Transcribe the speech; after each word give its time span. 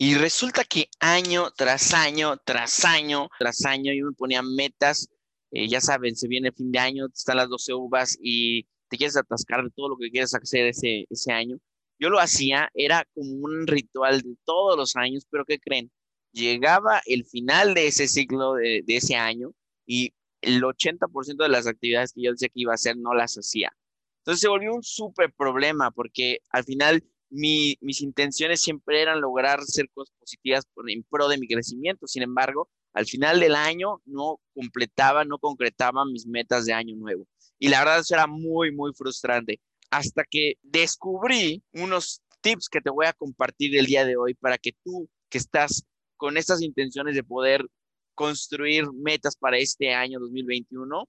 Y 0.00 0.14
resulta 0.14 0.62
que 0.62 0.88
año 1.00 1.50
tras 1.56 1.92
año, 1.92 2.36
tras 2.44 2.84
año, 2.84 3.28
tras 3.36 3.64
año, 3.64 3.92
yo 3.92 4.06
me 4.06 4.12
ponía 4.12 4.42
metas, 4.42 5.08
eh, 5.50 5.68
ya 5.68 5.80
saben, 5.80 6.14
se 6.14 6.28
viene 6.28 6.48
el 6.48 6.54
fin 6.54 6.70
de 6.70 6.78
año, 6.78 7.06
están 7.12 7.36
las 7.36 7.48
12 7.48 7.74
uvas 7.74 8.16
y 8.22 8.62
te 8.88 8.96
quieres 8.96 9.16
atascar 9.16 9.64
de 9.64 9.70
todo 9.70 9.88
lo 9.88 9.96
que 9.96 10.10
quieres 10.10 10.32
hacer 10.36 10.66
ese, 10.66 11.04
ese 11.10 11.32
año. 11.32 11.58
Yo 11.98 12.10
lo 12.10 12.20
hacía, 12.20 12.70
era 12.74 13.04
como 13.12 13.32
un 13.44 13.66
ritual 13.66 14.22
de 14.22 14.36
todos 14.44 14.76
los 14.76 14.94
años, 14.94 15.26
pero 15.28 15.44
¿qué 15.44 15.58
creen? 15.58 15.90
Llegaba 16.32 17.02
el 17.06 17.24
final 17.24 17.74
de 17.74 17.88
ese 17.88 18.06
ciclo 18.06 18.54
de, 18.54 18.82
de 18.86 18.96
ese 18.96 19.16
año 19.16 19.52
y 19.84 20.14
el 20.42 20.62
80% 20.62 21.42
de 21.42 21.48
las 21.48 21.66
actividades 21.66 22.12
que 22.12 22.22
yo 22.22 22.30
decía 22.30 22.48
que 22.48 22.60
iba 22.60 22.70
a 22.70 22.76
hacer 22.76 22.96
no 22.96 23.14
las 23.14 23.34
hacía. 23.34 23.72
Entonces 24.20 24.42
se 24.42 24.48
volvió 24.48 24.74
un 24.74 24.84
súper 24.84 25.32
problema 25.32 25.90
porque 25.90 26.38
al 26.50 26.62
final 26.62 27.02
mis 27.30 28.00
intenciones 28.00 28.60
siempre 28.60 29.02
eran 29.02 29.20
lograr 29.20 29.60
hacer 29.60 29.88
cosas 29.92 30.14
positivas 30.18 30.64
en 30.86 31.02
pro 31.04 31.28
de 31.28 31.38
mi 31.38 31.46
crecimiento. 31.46 32.06
Sin 32.06 32.22
embargo, 32.22 32.68
al 32.92 33.06
final 33.06 33.40
del 33.40 33.54
año 33.54 34.00
no 34.06 34.40
completaba, 34.54 35.24
no 35.24 35.38
concretaba 35.38 36.04
mis 36.04 36.26
metas 36.26 36.64
de 36.64 36.72
año 36.72 36.96
nuevo. 36.96 37.26
Y 37.58 37.68
la 37.68 37.80
verdad 37.80 38.00
eso 38.00 38.14
era 38.14 38.26
muy, 38.26 38.72
muy 38.72 38.92
frustrante. 38.94 39.60
Hasta 39.90 40.24
que 40.24 40.54
descubrí 40.62 41.62
unos 41.72 42.22
tips 42.40 42.68
que 42.68 42.80
te 42.80 42.90
voy 42.90 43.06
a 43.06 43.12
compartir 43.12 43.76
el 43.76 43.86
día 43.86 44.04
de 44.04 44.16
hoy 44.16 44.34
para 44.34 44.58
que 44.58 44.72
tú 44.84 45.08
que 45.28 45.38
estás 45.38 45.84
con 46.16 46.36
estas 46.36 46.62
intenciones 46.62 47.14
de 47.14 47.24
poder 47.24 47.66
construir 48.14 48.90
metas 48.92 49.36
para 49.36 49.58
este 49.58 49.94
año 49.94 50.18
2021, 50.18 51.08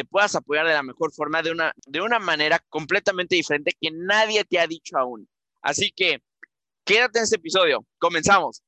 te 0.00 0.04
puedas 0.06 0.34
apoyar 0.34 0.66
de 0.66 0.72
la 0.72 0.82
mejor 0.82 1.12
forma, 1.12 1.42
de 1.42 1.50
una, 1.50 1.74
de 1.86 2.00
una 2.00 2.18
manera 2.18 2.58
completamente 2.70 3.34
diferente 3.34 3.76
que 3.78 3.90
nadie 3.90 4.44
te 4.44 4.58
ha 4.58 4.66
dicho 4.66 4.96
aún. 4.96 5.28
Así 5.60 5.92
que 5.94 6.22
quédate 6.86 7.18
en 7.18 7.24
este 7.24 7.36
episodio. 7.36 7.84
Comenzamos. 7.98 8.62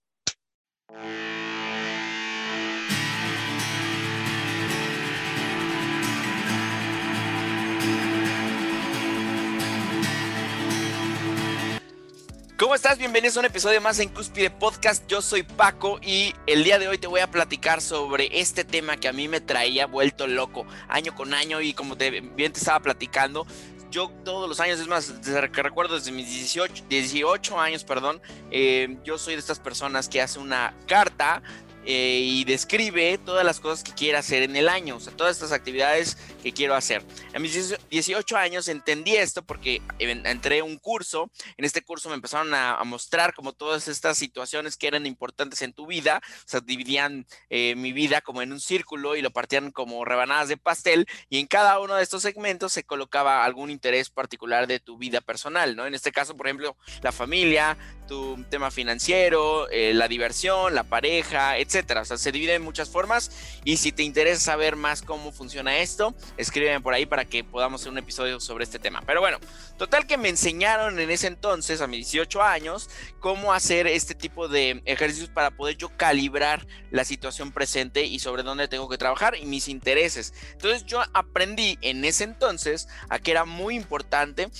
¿Cómo 12.62 12.76
estás? 12.76 12.96
Bienvenidos 12.96 13.36
a 13.36 13.40
un 13.40 13.46
episodio 13.46 13.80
más 13.80 13.98
en 13.98 14.08
Cúspide 14.08 14.48
Podcast. 14.48 15.04
Yo 15.08 15.20
soy 15.20 15.42
Paco 15.42 15.98
y 16.00 16.32
el 16.46 16.62
día 16.62 16.78
de 16.78 16.86
hoy 16.86 16.96
te 16.96 17.08
voy 17.08 17.18
a 17.18 17.28
platicar 17.28 17.80
sobre 17.80 18.38
este 18.38 18.62
tema 18.62 18.96
que 18.96 19.08
a 19.08 19.12
mí 19.12 19.26
me 19.26 19.40
traía 19.40 19.86
vuelto 19.86 20.28
loco 20.28 20.64
año 20.86 21.12
con 21.12 21.34
año 21.34 21.60
y 21.60 21.74
como 21.74 21.96
te, 21.96 22.20
bien 22.20 22.52
te 22.52 22.60
estaba 22.60 22.78
platicando, 22.78 23.48
yo 23.90 24.12
todos 24.24 24.48
los 24.48 24.60
años, 24.60 24.78
es 24.78 24.86
más, 24.86 25.22
desde 25.22 25.50
que 25.50 25.60
recuerdo 25.60 25.96
desde 25.96 26.12
mis 26.12 26.28
18, 26.28 26.84
18 26.88 27.58
años, 27.58 27.82
perdón, 27.82 28.22
eh, 28.52 28.96
yo 29.02 29.18
soy 29.18 29.34
de 29.34 29.40
estas 29.40 29.58
personas 29.58 30.08
que 30.08 30.22
hace 30.22 30.38
una 30.38 30.72
carta 30.86 31.42
eh, 31.84 32.20
y 32.22 32.44
describe 32.44 33.18
todas 33.18 33.44
las 33.44 33.60
cosas 33.60 33.82
que 33.82 33.92
quiere 33.92 34.18
hacer 34.18 34.42
en 34.42 34.56
el 34.56 34.68
año, 34.68 34.96
o 34.96 35.00
sea, 35.00 35.12
todas 35.16 35.36
estas 35.36 35.52
actividades 35.52 36.16
que 36.42 36.52
quiero 36.52 36.74
hacer. 36.74 37.02
A 37.34 37.38
mis 37.38 37.76
18 37.90 38.36
años 38.36 38.68
entendí 38.68 39.16
esto 39.16 39.42
porque 39.42 39.82
entré 39.98 40.60
a 40.60 40.64
un 40.64 40.78
curso, 40.78 41.30
en 41.56 41.64
este 41.64 41.82
curso 41.82 42.08
me 42.08 42.14
empezaron 42.14 42.54
a, 42.54 42.82
mostrar 42.84 43.32
como 43.32 43.52
todas 43.52 43.88
estas 43.88 44.18
situaciones 44.18 44.76
que 44.76 44.86
eran 44.86 45.06
importantes 45.06 45.62
en 45.62 45.72
tu 45.72 45.86
vida, 45.86 46.20
o 46.24 46.48
sea, 46.48 46.60
dividían 46.60 47.26
eh, 47.48 47.74
mi 47.76 47.92
vida 47.92 48.20
como 48.20 48.42
en 48.42 48.52
un 48.52 48.60
círculo 48.60 49.16
y 49.16 49.22
lo 49.22 49.30
partían 49.30 49.70
como 49.70 50.04
rebanadas 50.04 50.48
de 50.48 50.56
pastel 50.56 51.06
y 51.30 51.38
en 51.38 51.46
cada 51.46 51.78
uno 51.78 51.94
de 51.94 52.02
estos 52.02 52.22
segmentos 52.22 52.72
se 52.72 52.84
colocaba 52.84 53.44
algún 53.44 53.70
interés 53.70 54.10
particular 54.10 54.66
de 54.66 54.80
tu 54.80 54.98
vida 54.98 55.20
personal, 55.20 55.76
¿no? 55.76 55.86
En 55.86 55.94
este 55.94 56.12
caso, 56.12 56.36
por 56.36 56.46
ejemplo, 56.46 56.76
la 57.02 57.12
familia, 57.12 57.78
tu 58.06 58.44
tema 58.50 58.70
financiero, 58.70 59.70
eh, 59.70 59.94
la 59.94 60.08
diversión, 60.08 60.74
la 60.74 60.84
pareja, 60.84 61.56
etcétera. 61.72 62.04
Se 62.04 62.32
divide 62.32 62.54
en 62.54 62.62
muchas 62.62 62.90
formas. 62.90 63.30
Y 63.64 63.78
si 63.78 63.92
te 63.92 64.02
interesa 64.02 64.40
saber 64.40 64.76
más 64.76 65.02
cómo 65.02 65.32
funciona 65.32 65.78
esto, 65.78 66.14
escríbeme 66.36 66.80
por 66.80 66.92
ahí 66.92 67.06
para 67.06 67.24
que 67.24 67.44
podamos 67.44 67.80
hacer 67.80 67.92
un 67.92 67.98
episodio 67.98 68.40
sobre 68.40 68.64
este 68.64 68.78
tema. 68.78 69.02
Pero 69.06 69.20
bueno, 69.20 69.38
total 69.78 70.06
que 70.06 70.18
me 70.18 70.28
enseñaron 70.28 70.98
en 70.98 71.10
ese 71.10 71.28
entonces, 71.28 71.80
a 71.80 71.86
mis 71.86 72.10
18 72.10 72.42
años, 72.42 72.90
cómo 73.20 73.52
hacer 73.52 73.86
este 73.86 74.14
tipo 74.14 74.48
de 74.48 74.82
ejercicios 74.84 75.30
para 75.30 75.50
poder 75.50 75.76
yo 75.76 75.88
calibrar 75.96 76.66
la 76.90 77.04
situación 77.04 77.52
presente 77.52 78.04
y 78.04 78.18
sobre 78.18 78.42
dónde 78.42 78.68
tengo 78.68 78.88
que 78.88 78.98
trabajar 78.98 79.36
y 79.36 79.46
mis 79.46 79.68
intereses. 79.68 80.34
Entonces 80.52 80.84
yo 80.84 81.02
aprendí 81.14 81.78
en 81.80 82.04
ese 82.04 82.24
entonces 82.24 82.88
a 83.08 83.18
que 83.18 83.30
era 83.30 83.44
muy 83.44 83.76
importante 83.76 84.50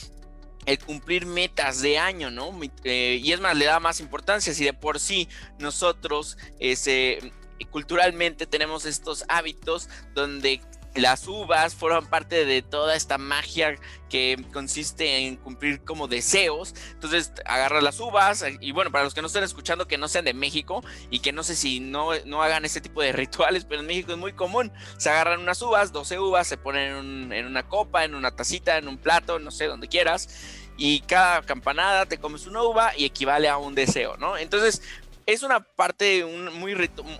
el 0.66 0.78
cumplir 0.78 1.26
metas 1.26 1.82
de 1.82 1.98
año, 1.98 2.30
¿no? 2.30 2.58
Eh, 2.84 3.20
y 3.22 3.32
es 3.32 3.40
más, 3.40 3.56
le 3.56 3.64
da 3.64 3.80
más 3.80 4.00
importancia 4.00 4.54
si 4.54 4.64
de 4.64 4.72
por 4.72 5.00
sí 5.00 5.28
nosotros 5.58 6.36
ese, 6.60 7.32
culturalmente 7.70 8.46
tenemos 8.46 8.86
estos 8.86 9.24
hábitos 9.28 9.88
donde 10.14 10.60
las 10.94 11.26
uvas 11.26 11.74
forman 11.74 12.06
parte 12.06 12.44
de 12.44 12.62
toda 12.62 12.94
esta 12.94 13.18
magia 13.18 13.76
que 14.10 14.44
consiste 14.52 15.26
en 15.26 15.36
cumplir 15.36 15.82
como 15.84 16.06
deseos. 16.06 16.74
Entonces 16.92 17.32
agarras 17.46 17.82
las 17.82 17.98
uvas 17.98 18.44
y 18.60 18.72
bueno, 18.72 18.92
para 18.92 19.04
los 19.04 19.14
que 19.14 19.22
no 19.22 19.26
estén 19.26 19.42
escuchando 19.42 19.88
que 19.88 19.96
no 19.96 20.06
sean 20.08 20.26
de 20.26 20.34
México 20.34 20.84
y 21.10 21.20
que 21.20 21.32
no 21.32 21.42
sé 21.42 21.56
si 21.56 21.80
no, 21.80 22.10
no 22.26 22.42
hagan 22.42 22.64
ese 22.64 22.80
tipo 22.80 23.00
de 23.00 23.12
rituales, 23.12 23.64
pero 23.64 23.80
en 23.80 23.86
México 23.86 24.12
es 24.12 24.18
muy 24.18 24.34
común. 24.34 24.70
Se 24.98 25.08
agarran 25.08 25.40
unas 25.40 25.62
uvas, 25.62 25.92
12 25.92 26.18
uvas, 26.18 26.46
se 26.46 26.58
ponen 26.58 27.32
en, 27.32 27.46
una 27.46 27.66
copa, 27.66 28.04
en 28.04 28.14
una 28.14 28.32
tacita, 28.32 28.76
en 28.76 28.88
un 28.88 28.98
plato, 28.98 29.38
no 29.38 29.50
sé, 29.50 29.66
donde 29.66 29.88
quieras. 29.88 30.28
Y 30.76 31.00
cada 31.00 31.42
campanada 31.42 32.06
te 32.06 32.18
comes 32.18 32.46
una 32.46 32.62
uva 32.62 32.92
y 32.96 33.04
equivale 33.04 33.48
a 33.48 33.58
un 33.58 33.74
deseo, 33.74 34.16
¿no? 34.16 34.36
Entonces, 34.36 34.82
es 35.26 35.42
una 35.42 35.60
parte, 35.60 36.24
un, 36.24 36.52
muy 36.58 36.76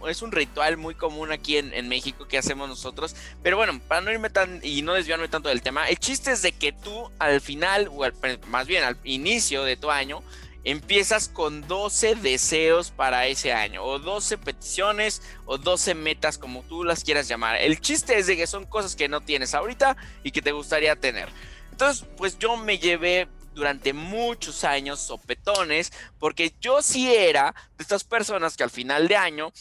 es 0.09 0.23
un 0.23 0.33
ritual 0.33 0.77
muy 0.77 0.95
común 0.95 1.33
aquí 1.33 1.57
en, 1.57 1.89
México 1.89 2.27
que 2.27 2.39
hacemos 2.39 2.69
nosotros. 2.69 3.15
Pero 3.43 3.57
bueno, 3.57 3.81
para 3.89 4.01
no 4.01 4.11
irme 4.11 4.31
tan 4.31 4.61
y 4.63 4.83
no 4.83 4.95
desviarme 4.95 5.29
tanto 5.29 5.49
del 5.49 5.63
tema, 5.63 5.89
el 5.89 5.99
chiste 5.99 6.33
es 6.33 6.43
de 6.43 6.53
que 6.53 6.73
tú 6.73 7.11
al 7.19 7.41
final, 7.41 7.89
o 7.89 8.07
más 8.49 8.67
bien 8.67 8.85
al 8.85 8.97
inicio 9.05 9.65
de 9.65 9.77
tu 9.77 9.91
año, 9.91 10.23
empiezas 10.65 11.29
con 11.29 11.67
12 11.67 12.15
deseos 12.17 12.91
para 12.91 13.27
ese 13.27 13.53
año, 13.53 13.83
o 13.83 13.99
12 13.99 14.39
peticiones, 14.39 15.23
o 15.45 15.59
12 15.59 15.95
metas, 15.95 16.39
como 16.39 16.63
tú 16.63 16.85
las 16.85 17.05
quieras 17.05 17.29
llamar. 17.29 17.57
El 17.57 17.81
chiste 17.81 18.19
es 18.19 18.27
de 18.27 18.37
que 18.37 18.47
son 18.47 18.65
cosas 18.65 18.97
que 18.97 19.09
no 19.09 19.21
tienes 19.21 19.55
ahorita 19.55 19.97
y 20.23 20.31
que 20.31 20.43
te 20.43 20.53
gustaría 20.53 20.97
tener. 20.97 21.29
Entonces, 21.73 22.07
pues 22.17 22.39
yo 22.39 22.57
me 22.57 22.79
llevé 22.79 23.29
durante 23.55 23.93
muchos 23.93 24.65
años 24.65 25.01
sopetones, 25.01 25.93
porque 26.19 26.55
yo 26.61 26.83
sí 26.83 27.15
era 27.15 27.55
de 27.77 27.83
estas 27.83 28.05
personas 28.05 28.57
que 28.57 28.65
al 28.65 28.71
final 28.71 29.09
de 29.09 29.17
año 29.17 29.53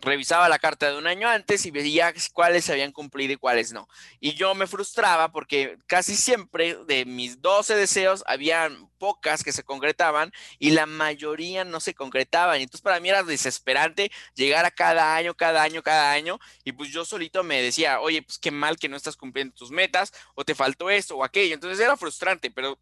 revisaba 0.00 0.48
la 0.48 0.58
carta 0.58 0.90
de 0.90 0.98
un 0.98 1.06
año 1.06 1.28
antes 1.28 1.66
y 1.66 1.70
veía 1.70 2.12
cuáles 2.32 2.64
se 2.64 2.72
habían 2.72 2.92
cumplido 2.92 3.32
y 3.32 3.36
cuáles 3.36 3.72
no. 3.72 3.88
Y 4.20 4.34
yo 4.34 4.54
me 4.54 4.66
frustraba 4.66 5.32
porque 5.32 5.78
casi 5.86 6.16
siempre 6.16 6.76
de 6.86 7.04
mis 7.04 7.40
12 7.40 7.74
deseos 7.74 8.24
habían 8.26 8.88
pocas 8.98 9.44
que 9.44 9.52
se 9.52 9.62
concretaban 9.62 10.32
y 10.58 10.70
la 10.70 10.86
mayoría 10.86 11.64
no 11.64 11.80
se 11.80 11.94
concretaban. 11.94 12.60
Y 12.60 12.64
entonces 12.64 12.82
para 12.82 13.00
mí 13.00 13.08
era 13.08 13.22
desesperante 13.22 14.10
llegar 14.34 14.64
a 14.64 14.70
cada 14.70 15.16
año, 15.16 15.34
cada 15.34 15.62
año, 15.62 15.82
cada 15.82 16.12
año. 16.12 16.38
Y 16.64 16.72
pues 16.72 16.90
yo 16.90 17.04
solito 17.04 17.42
me 17.42 17.62
decía, 17.62 18.00
oye, 18.00 18.22
pues 18.22 18.38
qué 18.38 18.50
mal 18.50 18.78
que 18.78 18.88
no 18.88 18.96
estás 18.96 19.16
cumpliendo 19.16 19.54
tus 19.54 19.70
metas 19.70 20.12
o 20.34 20.44
te 20.44 20.54
faltó 20.54 20.90
esto 20.90 21.16
o 21.16 21.24
aquello. 21.24 21.54
Entonces 21.54 21.80
era 21.80 21.96
frustrante, 21.96 22.50
pero 22.50 22.78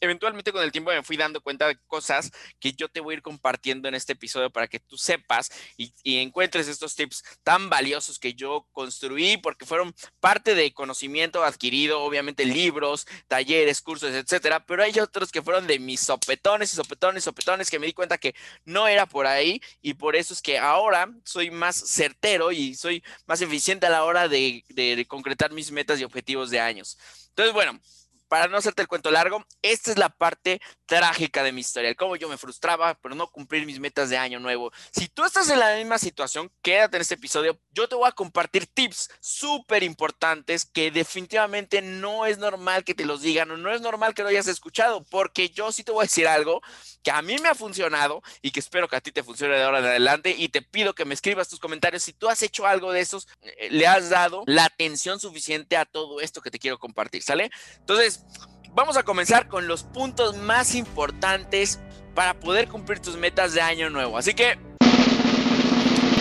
eventualmente 0.00 0.52
con 0.52 0.62
el 0.62 0.72
tiempo 0.72 0.90
me 0.90 1.02
fui 1.02 1.16
dando 1.16 1.40
cuenta 1.40 1.66
de 1.68 1.78
cosas 1.86 2.30
que 2.58 2.72
yo 2.72 2.88
te 2.88 3.00
voy 3.00 3.14
a 3.14 3.16
ir 3.18 3.22
compartiendo 3.22 3.88
en 3.88 3.94
este 3.94 4.12
episodio 4.12 4.50
para 4.50 4.68
que 4.68 4.80
tú 4.80 4.96
sepas 4.96 5.50
y, 5.76 5.92
encuentres 6.18 6.68
estos 6.68 6.94
tips 6.94 7.22
tan 7.42 7.70
valiosos 7.70 8.18
que 8.18 8.34
yo 8.34 8.66
construí 8.72 9.36
porque 9.36 9.66
fueron 9.66 9.94
parte 10.20 10.54
de 10.54 10.72
conocimiento 10.72 11.44
adquirido, 11.44 12.02
obviamente 12.02 12.44
libros, 12.44 13.06
talleres, 13.28 13.80
cursos, 13.80 14.12
etcétera, 14.12 14.64
pero 14.64 14.82
hay 14.82 14.98
otros 14.98 15.30
que 15.30 15.42
fueron 15.42 15.66
de 15.66 15.78
mis 15.78 16.00
sopetones 16.00 16.72
y 16.72 16.76
sopetones, 16.76 17.24
sopetones 17.24 17.70
que 17.70 17.78
me 17.78 17.86
di 17.86 17.92
cuenta 17.92 18.18
que 18.18 18.34
no 18.64 18.88
era 18.88 19.06
por 19.06 19.26
ahí 19.26 19.60
y 19.80 19.94
por 19.94 20.16
eso 20.16 20.34
es 20.34 20.42
que 20.42 20.58
ahora 20.58 21.08
soy 21.24 21.50
más 21.50 21.76
certero 21.76 22.52
y 22.52 22.74
soy 22.74 23.02
más 23.26 23.40
eficiente 23.40 23.86
a 23.86 23.90
la 23.90 24.04
hora 24.04 24.28
de, 24.28 24.64
de 24.68 25.06
concretar 25.06 25.52
mis 25.52 25.70
metas 25.70 26.00
y 26.00 26.04
objetivos 26.04 26.50
de 26.50 26.60
años. 26.60 26.98
Entonces, 27.38 27.54
bueno, 27.54 27.78
para 28.28 28.48
no 28.48 28.56
hacerte 28.58 28.82
el 28.82 28.88
cuento 28.88 29.10
largo, 29.10 29.44
esta 29.62 29.90
es 29.90 29.98
la 29.98 30.08
parte 30.08 30.60
trágica 30.86 31.42
de 31.42 31.52
mi 31.52 31.60
historia, 31.60 31.90
el 31.90 31.96
cómo 31.96 32.16
yo 32.16 32.28
me 32.28 32.38
frustraba 32.38 32.94
por 32.94 33.14
no 33.14 33.28
cumplir 33.28 33.66
mis 33.66 33.80
metas 33.80 34.10
de 34.10 34.16
año 34.16 34.40
nuevo. 34.40 34.72
Si 34.90 35.08
tú 35.08 35.24
estás 35.24 35.50
en 35.50 35.58
la 35.58 35.76
misma 35.76 35.98
situación, 35.98 36.50
quédate 36.62 36.96
en 36.96 37.02
este 37.02 37.14
episodio. 37.14 37.58
Yo 37.72 37.88
te 37.88 37.94
voy 37.94 38.08
a 38.08 38.12
compartir 38.12 38.66
tips 38.66 39.10
súper 39.20 39.82
importantes 39.82 40.64
que 40.64 40.90
definitivamente 40.90 41.82
no 41.82 42.26
es 42.26 42.38
normal 42.38 42.84
que 42.84 42.94
te 42.94 43.04
los 43.04 43.22
digan 43.22 43.50
o 43.50 43.56
no 43.56 43.72
es 43.72 43.80
normal 43.80 44.14
que 44.14 44.22
lo 44.22 44.28
hayas 44.28 44.48
escuchado, 44.48 45.04
porque 45.10 45.50
yo 45.50 45.72
sí 45.72 45.84
te 45.84 45.92
voy 45.92 46.02
a 46.02 46.04
decir 46.04 46.26
algo 46.26 46.60
que 47.02 47.10
a 47.10 47.22
mí 47.22 47.36
me 47.38 47.48
ha 47.48 47.54
funcionado 47.54 48.22
y 48.42 48.50
que 48.50 48.60
espero 48.60 48.88
que 48.88 48.96
a 48.96 49.00
ti 49.00 49.12
te 49.12 49.22
funcione 49.22 49.56
de 49.56 49.62
ahora 49.62 49.78
en 49.78 49.86
adelante 49.86 50.34
y 50.36 50.48
te 50.48 50.62
pido 50.62 50.94
que 50.94 51.04
me 51.04 51.14
escribas 51.14 51.48
tus 51.48 51.60
comentarios 51.60 52.02
si 52.02 52.12
tú 52.12 52.28
has 52.28 52.42
hecho 52.42 52.66
algo 52.66 52.92
de 52.92 53.00
esos, 53.00 53.28
eh, 53.42 53.68
le 53.70 53.86
has 53.86 54.10
dado 54.10 54.42
la 54.46 54.64
atención 54.64 55.20
suficiente 55.20 55.76
a 55.76 55.84
todo 55.84 56.20
esto 56.20 56.40
que 56.40 56.50
te 56.50 56.58
quiero 56.58 56.78
compartir, 56.78 57.22
¿sale? 57.22 57.50
Entonces, 57.78 58.17
vamos 58.74 58.96
a 58.96 59.02
comenzar 59.02 59.48
con 59.48 59.66
los 59.66 59.82
puntos 59.82 60.36
más 60.36 60.74
importantes 60.74 61.80
para 62.14 62.34
poder 62.34 62.68
cumplir 62.68 63.00
tus 63.00 63.16
metas 63.16 63.54
de 63.54 63.60
año 63.60 63.90
nuevo. 63.90 64.18
Así 64.18 64.34
que, 64.34 64.56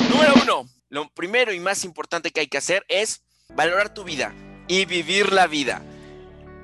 número 0.10 0.34
uno, 0.42 0.70
lo 0.90 1.10
primero 1.10 1.54
y 1.54 1.60
más 1.60 1.84
importante 1.84 2.32
que 2.32 2.42
hay 2.42 2.48
que 2.48 2.58
hacer 2.58 2.86
es 2.88 3.24
valorar 3.54 3.94
tu 3.94 4.04
vida 4.04 4.34
y 4.68 4.86
vivir 4.86 5.34
la 5.34 5.48
vida. 5.48 5.82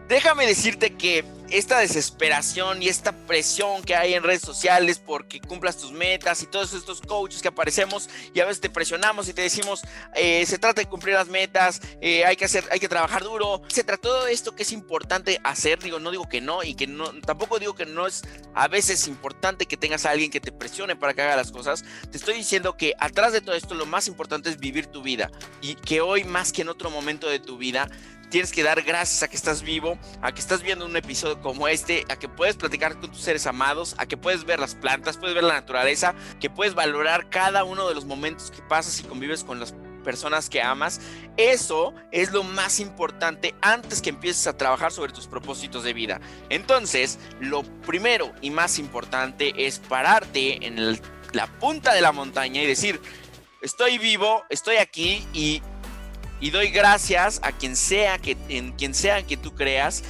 Déjame 0.08 0.46
decirte 0.46 0.96
que 0.96 1.26
esta 1.54 1.80
desesperación 1.80 2.82
y 2.82 2.88
esta 2.88 3.12
presión 3.12 3.84
que 3.84 3.96
hay 3.96 4.16
en 4.16 4.24
redes 4.24 4.42
sociales 4.42 4.98
porque 4.98 5.40
cumplas 5.40 5.78
tus 5.78 5.92
metas 5.92 6.42
y 6.42 6.48
todos 6.48 6.74
estos 6.74 7.00
coaches 7.00 7.44
que 7.44 7.48
aparecemos 7.48 8.10
y 8.34 8.40
a 8.40 8.46
veces 8.46 8.60
te 8.60 8.72
presionamos 8.72 9.30
y 9.30 9.34
te 9.34 9.44
decimos 9.44 9.84
eh, 10.16 10.46
se 10.48 10.58
trata 10.58 10.82
de 10.82 10.90
cumplir 10.90 11.14
las 11.14 11.28
metas, 11.28 11.80
eh, 12.02 12.26
hay 12.26 12.36
que 12.36 12.46
hacer, 12.46 12.66
hay 12.72 12.80
que 12.80 12.90
trabajar 12.90 13.24
duro, 13.24 13.62
se 13.68 13.84
trata 13.84 14.02
todo 14.02 14.28
esto 14.28 14.56
que 14.56 14.64
es 14.64 14.72
importante 14.72 15.40
hacer, 15.44 15.78
digo, 15.78 16.00
no 16.00 16.10
digo 16.10 16.28
que 16.28 16.42
no 16.42 16.64
y 16.64 16.74
que 16.74 16.88
no, 16.88 17.14
tampoco 17.22 17.60
digo 17.60 17.76
que 17.76 17.86
no 17.86 18.08
es 18.08 18.24
a 18.56 18.68
veces 18.68 19.08
importante 19.08 19.68
que 19.68 19.78
tengas 19.78 20.08
a 20.08 20.10
alguien 20.10 20.32
que 20.32 20.42
te 20.42 20.52
presione 20.52 20.96
para 20.96 21.14
que 21.14 21.22
haga 21.22 21.36
las 21.36 21.52
cosas, 21.52 21.86
te 22.10 22.18
estoy 22.18 22.34
diciendo 22.34 22.76
que 22.76 22.96
atrás 23.00 23.32
de 23.32 23.42
todo 23.42 23.56
esto 23.56 23.76
lo 23.76 23.86
más 23.86 24.08
importante 24.08 24.50
es 24.50 24.58
vivir 24.60 24.88
tu 24.88 25.04
vida 25.04 25.30
y 25.62 25.76
que 25.76 26.02
hoy 26.02 26.24
más 26.24 26.52
que 26.52 26.64
en 26.64 26.70
otro 26.70 26.90
momento 26.90 27.30
de 27.30 27.40
tu 27.40 27.58
vida 27.58 27.88
tienes 28.34 28.52
que 28.52 28.64
dar 28.64 28.82
gracias 28.82 29.22
a 29.22 29.28
que 29.28 29.36
estás 29.36 29.62
vivo, 29.62 29.96
a 30.24 30.32
que 30.32 30.42
estás 30.42 30.64
viendo 30.64 30.88
un 30.88 30.98
episodio 30.98 31.40
como 31.40 31.68
este, 31.68 32.04
a 32.10 32.16
que 32.16 32.28
puedes 32.28 32.56
platicar 32.56 33.00
con 33.00 33.12
tus 33.12 33.22
seres 33.22 33.46
amados, 33.46 33.94
a 34.00 34.08
que 34.08 34.18
puedes 34.18 34.44
ver 34.44 34.60
las 34.60 34.74
plantas, 34.74 35.18
puedes 35.18 35.36
ver 35.36 35.44
la 35.44 35.54
naturaleza, 35.54 36.16
que 36.40 36.50
puedes 36.50 36.74
valorar 36.74 37.30
cada 37.30 37.64
uno 37.64 37.88
de 37.88 37.94
los 37.94 38.06
momentos 38.06 38.50
que 38.50 38.64
pasas 38.64 39.00
y 39.00 39.04
convives 39.04 39.44
con 39.44 39.60
las 39.60 39.76
personas 40.04 40.50
que 40.50 40.64
amas. 40.64 41.00
Eso 41.38 41.94
es 42.12 42.32
lo 42.32 42.42
más 42.44 42.80
importante 42.80 43.54
antes 43.62 44.02
que 44.02 44.10
empieces 44.10 44.48
a 44.48 44.58
trabajar 44.58 44.92
sobre 44.92 45.14
tus 45.14 45.28
propósitos 45.28 45.84
de 45.84 45.94
vida. 45.94 46.20
Entonces, 46.50 47.20
lo 47.40 47.62
primero 47.86 48.34
y 48.42 48.50
más 48.50 48.80
importante 48.80 49.54
es 49.68 49.78
pararte 49.78 50.66
en 50.66 51.00
la 51.34 51.46
punta 51.60 51.94
de 51.94 52.02
la 52.02 52.12
montaña 52.12 52.64
y 52.64 52.66
decir, 52.66 53.00
estoy 53.62 54.00
vivo, 54.00 54.44
estoy 54.50 54.78
aquí 54.78 55.24
y 55.34 55.62
y 56.44 56.51
doy 56.51 56.72
gracias 56.72 57.40
a 57.42 57.54
quien 57.54 57.78
sea 57.78 58.18
que 58.18 58.36
en 58.50 58.74
quien 58.74 58.92
que 59.25 59.38
tú 59.38 59.56
creas 59.56 60.04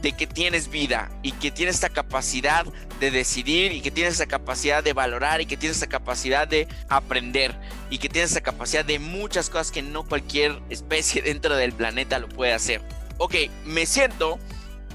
de 0.00 0.12
que 0.12 0.28
tienes 0.28 0.70
vida 0.70 1.10
y 1.24 1.32
que 1.32 1.50
tienes 1.50 1.74
esta 1.74 1.88
capacidad 1.88 2.64
de 3.00 3.10
decidir 3.10 3.72
y 3.72 3.80
que 3.80 3.90
tienes 3.90 4.14
esa 4.14 4.26
capacidad 4.26 4.84
de 4.84 4.92
valorar 4.92 5.40
y 5.40 5.46
que 5.46 5.56
tienes 5.56 5.78
esa 5.78 5.88
capacidad 5.88 6.46
de 6.46 6.68
aprender 6.88 7.52
y 7.90 7.98
que 7.98 8.08
tienes 8.08 8.30
esa 8.30 8.42
capacidad 8.42 8.84
de 8.84 9.00
muchas 9.00 9.50
cosas 9.50 9.72
que 9.72 9.82
no 9.82 10.04
cualquier 10.04 10.56
especie 10.70 11.20
dentro 11.24 11.56
del 11.56 11.72
planeta 11.72 12.20
lo 12.20 12.28
puede 12.28 12.52
hacer. 12.52 12.80
Ok, 13.18 13.34
me 13.64 13.86
siento 13.86 14.38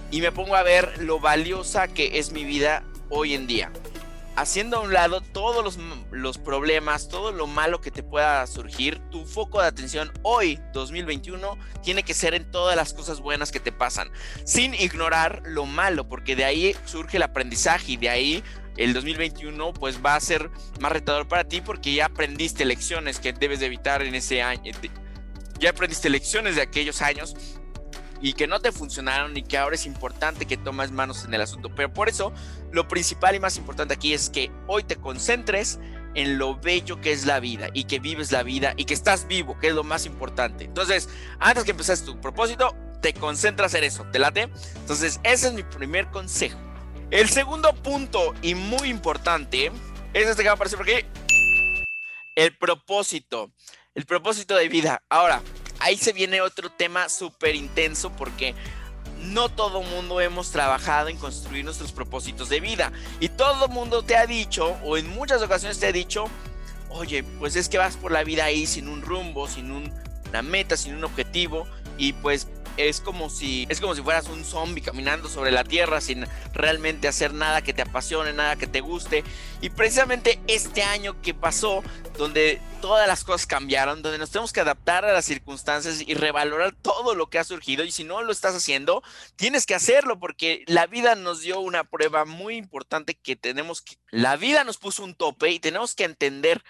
y 0.10 0.22
me 0.22 0.31
pongo 0.31 0.56
a 0.56 0.63
ver 0.63 1.04
lo 1.04 1.19
valiosa 1.19 1.90
que 1.90 2.18
es 2.18 2.31
mi 2.31 2.46
vida 2.46 2.81
hoy 3.10 3.34
en 3.34 3.46
día 3.46 3.74
haciendo 4.36 4.78
a 4.78 4.82
un 4.82 4.94
lado 4.94 5.22
todos 5.22 5.78
los, 6.12 6.38
problemas, 6.38 7.08
todo 7.08 7.32
lo 7.32 7.48
malo 7.48 7.82
que 7.82 7.92
te 7.92 8.04
pueda 8.04 8.46
surgir, 8.48 9.00
tu 9.10 9.26
foco 9.26 9.62
de 9.62 9.68
atención 9.68 10.12
hoy, 10.24 10.60
2021, 10.74 11.58
tiene 11.84 12.04
que 12.04 12.14
ser 12.14 12.34
en 12.34 12.50
todas 12.52 12.76
las 12.76 12.94
cosas 12.94 13.20
buenas 13.20 13.52
que 13.52 13.60
te 13.60 13.72
pasan, 13.72 14.12
sin 14.44 14.74
ignorar 14.74 15.42
lo 15.46 15.66
malo, 15.66 16.08
porque 16.08 16.36
de 16.36 16.46
ahí 16.46 16.76
surge 16.86 17.18
el 17.18 17.24
aprendizaje 17.24 17.94
y 17.94 17.98
de 17.98 18.10
ahí 18.10 18.44
el 18.78 18.94
2021 18.94 19.74
pues 19.74 20.04
va 20.06 20.16
a 20.16 20.20
ser 20.20 20.50
más 20.80 20.92
retador 20.92 21.28
para 21.28 21.46
ti 21.46 21.62
porque 21.62 21.94
ya 21.94 22.08
aprendiste 22.08 22.66
lecciones 22.66 23.20
que 23.20 23.32
debes 23.32 23.62
de 23.62 23.68
evitar 23.68 24.02
en 24.02 24.16
ese 24.16 24.42
año. 24.42 24.72
Ya 25.60 25.70
aprendiste 25.70 26.10
lecciones 26.10 26.58
de 26.58 26.62
aquellos 26.62 27.02
años 27.02 27.55
y 28.22 28.34
que 28.34 28.48
no 28.48 28.60
te 28.60 28.72
funcionaron 28.72 29.36
y 29.38 29.44
que 29.44 29.58
ahora 29.58 29.76
es 29.76 29.86
importante 29.86 30.46
que 30.46 30.58
tomes 30.58 30.92
manos 30.92 31.26
en 31.26 31.34
el 31.34 31.42
asunto. 31.42 31.70
Pero 31.76 31.94
por 31.94 32.10
eso, 32.10 32.34
lo 32.72 32.88
principal 32.88 33.36
y 33.36 33.40
más 33.40 33.58
importante 33.58 33.94
aquí 33.94 34.14
es 34.14 34.30
que 34.30 34.52
hoy 34.68 34.84
te 34.84 34.96
concentres 34.96 35.80
en 36.16 36.38
lo 36.38 36.56
bello 36.56 37.02
que 37.02 37.12
es 37.12 37.26
la 37.26 37.40
vida 37.40 37.70
y 37.74 37.84
que 37.84 38.00
vives 38.00 38.32
la 38.32 38.44
vida 38.44 38.74
y 38.78 38.86
que 38.86 38.94
estás 38.94 39.28
vivo, 39.28 39.60
que 39.60 39.68
es 39.68 39.74
lo 39.74 39.84
más 39.84 40.06
importante. 40.06 40.64
Entonces, 40.64 41.10
antes 41.40 41.66
que 41.66 41.72
empieces 41.72 42.04
tu 42.04 42.20
propósito, 42.20 42.76
te 43.02 43.14
concentras 43.14 43.74
en 43.76 43.84
eso, 43.84 44.06
¿te 44.12 44.20
late? 44.20 44.50
Entonces, 44.76 45.20
ese 45.24 45.48
es 45.48 45.54
mi 45.54 45.64
primer 45.64 46.08
consejo. 46.08 46.58
El 47.12 47.30
segundo 47.30 47.74
punto 47.74 48.34
y 48.42 48.56
muy 48.56 48.90
importante 48.90 49.72
es 50.14 50.28
este 50.28 50.42
que 50.42 50.50
va 50.50 50.54
a 50.54 50.56
aparecer 50.56 50.78
por 50.78 50.90
aquí. 50.90 51.06
El 52.36 52.58
propósito. 52.58 53.52
El 53.94 54.06
propósito 54.06 54.56
de 54.56 54.68
vida. 54.68 55.04
Ahora, 55.10 55.42
ahí 55.86 55.98
se 55.98 56.14
viene 56.14 56.42
otro 56.42 56.72
tema 56.72 57.10
súper 57.10 57.54
intenso 57.54 58.12
porque 58.12 58.56
no 59.20 59.50
todo 59.50 59.84
mundo 59.84 60.20
hemos 60.20 60.50
trabajado 60.50 61.10
en 61.10 61.18
construir 61.18 61.64
nuestros 61.64 61.92
propósitos 61.92 62.50
de 62.50 62.60
vida. 62.60 62.92
Y 63.20 63.30
todo 63.30 63.68
mundo 63.68 64.02
te 64.02 64.16
ha 64.16 64.26
dicho, 64.26 64.76
o 64.84 64.98
en 64.98 65.08
muchas 65.08 65.44
ocasiones 65.44 65.80
te 65.80 65.86
ha 65.86 65.92
dicho, 65.92 66.26
oye, 66.90 67.24
pues 67.38 67.56
es 67.56 67.70
que 67.70 67.78
vas 67.78 67.98
por 67.98 68.12
la 68.12 68.24
vida 68.24 68.46
ahí 68.46 68.66
sin 68.66 68.88
un 68.88 69.04
rumbo, 69.04 69.48
sin 69.48 69.70
una 69.70 70.42
meta, 70.42 70.76
sin 70.76 70.96
un 70.96 71.04
objetivo. 71.04 71.68
Y 72.00 72.14
pues 72.14 72.48
es 72.77 73.01
como 73.01 73.30
si 73.30 73.66
es 73.69 73.80
como 73.80 73.95
si 73.95 74.01
fueras 74.01 74.27
un 74.27 74.44
zombie 74.45 74.81
caminando 74.81 75.30
sobre 75.30 75.51
la 75.51 75.63
tierra 75.63 76.01
sin 76.01 76.25
realmente 76.54 77.07
hacer 77.07 77.33
nada 77.33 77.62
que 77.62 77.74
te 77.74 77.81
apasione, 77.81 78.33
nada 78.33 78.56
que 78.56 78.68
te 78.68 78.81
guste. 78.81 79.24
Y 79.62 79.69
precisamente 79.69 80.39
este 80.48 80.83
año 80.83 81.22
que 81.22 81.33
pasó, 81.33 81.83
donde 82.18 82.62
todas 82.81 83.07
las 83.07 83.24
cosas 83.24 83.48
cambiaron, 83.48 84.01
donde 84.01 84.18
nos 84.18 84.30
tenemos 84.30 84.54
que 84.54 84.60
adaptar 84.60 85.06
a 85.06 85.13
las 85.13 85.25
circunstancias 85.25 86.04
y 86.06 86.13
revalorar 86.13 86.74
todo 86.74 87.16
lo 87.16 87.30
que 87.30 87.39
ha 87.39 87.44
surgido. 87.44 87.83
Y 87.83 87.92
si 87.92 88.04
no 88.04 88.22
lo 88.22 88.31
estás 88.31 88.56
haciendo, 88.56 89.01
tienes 89.36 89.66
que 89.66 89.75
hacerlo 89.75 90.19
porque 90.19 90.63
la 90.68 90.86
vida 90.86 91.16
nos 91.16 91.42
dio 91.42 91.60
una 91.60 91.83
prueba 91.83 92.25
muy 92.25 92.56
importante 92.57 93.16
que 93.16 93.36
tenemos 93.36 93.81
que... 93.81 93.98
La 94.12 94.36
vida 94.36 94.63
nos 94.63 94.77
puso 94.77 95.04
un 95.04 95.16
tope 95.16 95.50
y 95.50 95.60
tenemos 95.60 95.95
que 95.95 96.04
entender 96.04 96.63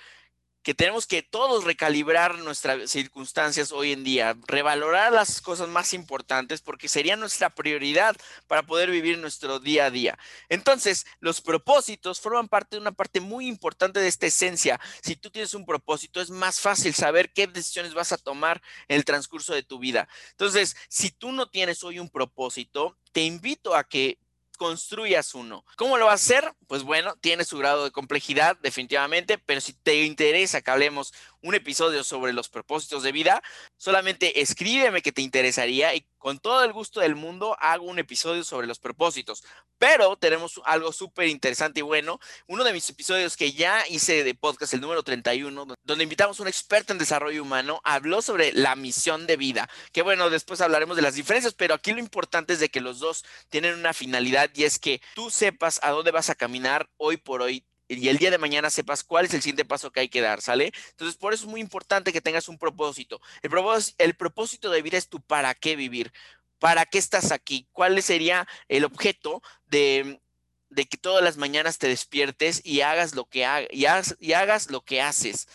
que 0.66 0.74
tenemos 0.74 1.06
que 1.06 1.22
todos 1.22 1.64
recalibrar 1.64 2.40
nuestras 2.40 2.90
circunstancias 2.90 3.72
hoy 3.72 3.92
en 3.92 4.04
día, 4.04 4.36
revalorar 4.48 5.14
las 5.14 5.40
cosas 5.40 5.70
más 5.70 5.94
importantes 5.94 6.62
porque 6.62 6.88
sería 6.88 7.16
nuestra 7.16 7.52
prioridad 7.52 8.16
para 8.48 8.64
poder 8.64 8.90
vivir 8.90 9.20
nuestro 9.20 9.60
día 9.60 9.86
a 9.86 9.92
día. 9.92 10.18
Entonces, 10.50 11.06
los 11.20 11.40
propósitos 11.40 12.20
forman 12.20 12.48
parte 12.48 12.78
de 12.78 12.82
una 12.82 12.94
parte 12.94 13.22
muy 13.22 13.48
importante 13.48 14.00
de 14.00 14.08
esta 14.08 14.26
esencia. 14.26 14.82
Si 15.04 15.16
tú 15.16 15.30
tienes 15.30 15.54
un 15.54 15.68
propósito, 15.68 16.20
es 16.20 16.32
más 16.32 16.60
fácil 16.60 16.96
saber 16.96 17.32
qué 17.32 17.46
decisiones 17.46 17.94
vas 17.94 18.12
a 18.12 18.18
tomar 18.18 18.60
en 18.88 18.98
el 18.98 19.06
transcurso 19.06 19.54
de 19.54 19.62
tu 19.62 19.78
vida. 19.78 20.08
Entonces, 20.32 20.76
si 20.90 21.12
tú 21.12 21.32
no 21.32 21.48
tienes 21.48 21.84
hoy 21.84 22.00
un 22.00 22.10
propósito, 22.10 22.98
te 23.12 23.22
invito 23.22 23.76
a 23.76 23.84
que 23.84 24.18
construyas 24.58 25.36
uno. 25.36 25.66
¿Cómo 25.78 25.98
lo 25.98 26.06
vas 26.06 26.14
a 26.22 26.38
hacer? 26.38 26.54
Pues 26.68 26.84
bueno, 26.84 27.16
tiene 27.22 27.44
su 27.46 27.58
grado 27.58 27.84
de 27.84 27.92
complejidad 27.92 28.58
definitivamente, 28.62 29.38
pero 29.38 29.62
si 29.62 29.74
te 29.74 30.04
interesa 30.04 30.62
que 30.62 30.72
hablemos 30.72 31.14
un 31.42 31.56
episodio 31.56 32.04
sobre 32.04 32.34
los 32.34 32.50
propósitos 32.50 33.04
de 33.04 33.12
vida, 33.12 33.44
solamente 33.78 34.42
escríbeme 34.42 35.02
que 35.02 35.12
te 35.12 35.22
interesaría 35.22 35.94
y 35.96 36.06
con 36.26 36.40
todo 36.40 36.64
el 36.64 36.74
gusto 36.74 37.02
del 37.02 37.14
mundo 37.14 37.56
hago 37.60 37.86
un 37.86 38.00
episodio 38.00 38.44
sobre 38.44 38.66
los 38.66 38.80
propósitos. 38.80 39.44
Pero 39.78 40.18
tenemos 40.18 40.60
algo 40.66 40.92
súper 40.92 41.28
interesante 41.28 41.82
y 41.82 41.84
bueno. 41.84 42.20
Uno 42.48 42.64
de 42.64 42.74
mis 42.74 42.90
episodios 42.90 43.38
que 43.38 43.52
ya 43.52 43.88
hice 43.90 44.24
de 44.24 44.34
podcast, 44.34 44.74
el 44.74 44.82
número 44.82 45.04
31, 45.04 45.68
donde 45.84 46.04
invitamos 46.04 46.40
a 46.40 46.42
un 46.42 46.48
experto 46.48 46.94
en 46.94 46.98
desarrollo 46.98 47.44
humano, 47.44 47.80
habló 47.84 48.24
sobre 48.24 48.54
la 48.54 48.76
misión 48.76 49.28
de 49.28 49.38
vida. 49.38 49.70
Que 49.92 50.02
bueno, 50.02 50.32
después 50.32 50.62
hablaremos 50.62 50.96
de 50.96 51.04
las 51.04 51.14
diferencias, 51.14 51.54
pero 51.54 51.76
aquí 51.76 51.94
lo 51.94 52.00
importante 52.00 52.54
es 52.54 52.60
de 52.60 52.70
que 52.70 52.82
los 52.82 52.98
dos 52.98 53.24
tienen 53.50 53.76
una 53.76 53.94
finalidad 53.94 54.50
y 54.56 54.64
es 54.64 54.80
que 54.80 55.04
tú 55.14 55.30
sepas 55.30 55.80
a 55.84 55.92
dónde 55.92 56.10
vas 56.10 56.32
a 56.32 56.36
caminar 56.36 56.90
hoy 56.98 57.18
por 57.18 57.44
hoy 57.44 57.68
y 57.88 58.10
el 58.10 58.18
día 58.18 58.32
de 58.32 58.38
mañana 58.38 58.70
sepas 58.70 59.04
cuál 59.04 59.26
es 59.26 59.34
el 59.34 59.42
siguiente 59.42 59.66
paso 59.66 59.92
que 59.92 60.00
hay 60.00 60.10
que 60.10 60.22
dar, 60.22 60.42
¿sale? 60.42 60.72
Entonces, 60.92 61.18
por 61.18 61.34
eso 61.34 61.46
es 61.46 61.50
muy 61.50 61.62
importante 61.62 62.12
que 62.14 62.22
tengas 62.22 62.50
un 62.50 62.58
propósito. 62.58 63.22
El 63.42 63.50
propósito, 63.50 63.96
el 64.04 64.16
propósito 64.16 64.70
de 64.70 64.82
vida 64.82 64.98
es 64.98 65.08
tu 65.10 65.22
para 65.22 65.54
qué 65.54 65.76
vivir. 65.76 66.12
¿Para 66.60 66.86
qué 66.86 66.98
estás 66.98 67.32
aquí? 67.32 67.68
¿Cuál 67.72 68.02
sería 68.02 68.48
el 68.70 68.86
objeto 68.86 69.44
de, 69.66 70.22
de 70.70 70.86
que 70.86 70.98
todas 70.98 71.24
las 71.24 71.38
mañanas 71.38 71.78
te 71.78 71.88
despiertes 71.88 72.62
y 72.64 72.82
hagas 72.82 73.14
lo 73.14 73.26
que, 73.26 73.46
y 73.72 73.86
y 74.20 74.34
hagas 74.34 74.72
lo 74.72 74.82
que 74.82 75.02
haces? 75.02 75.48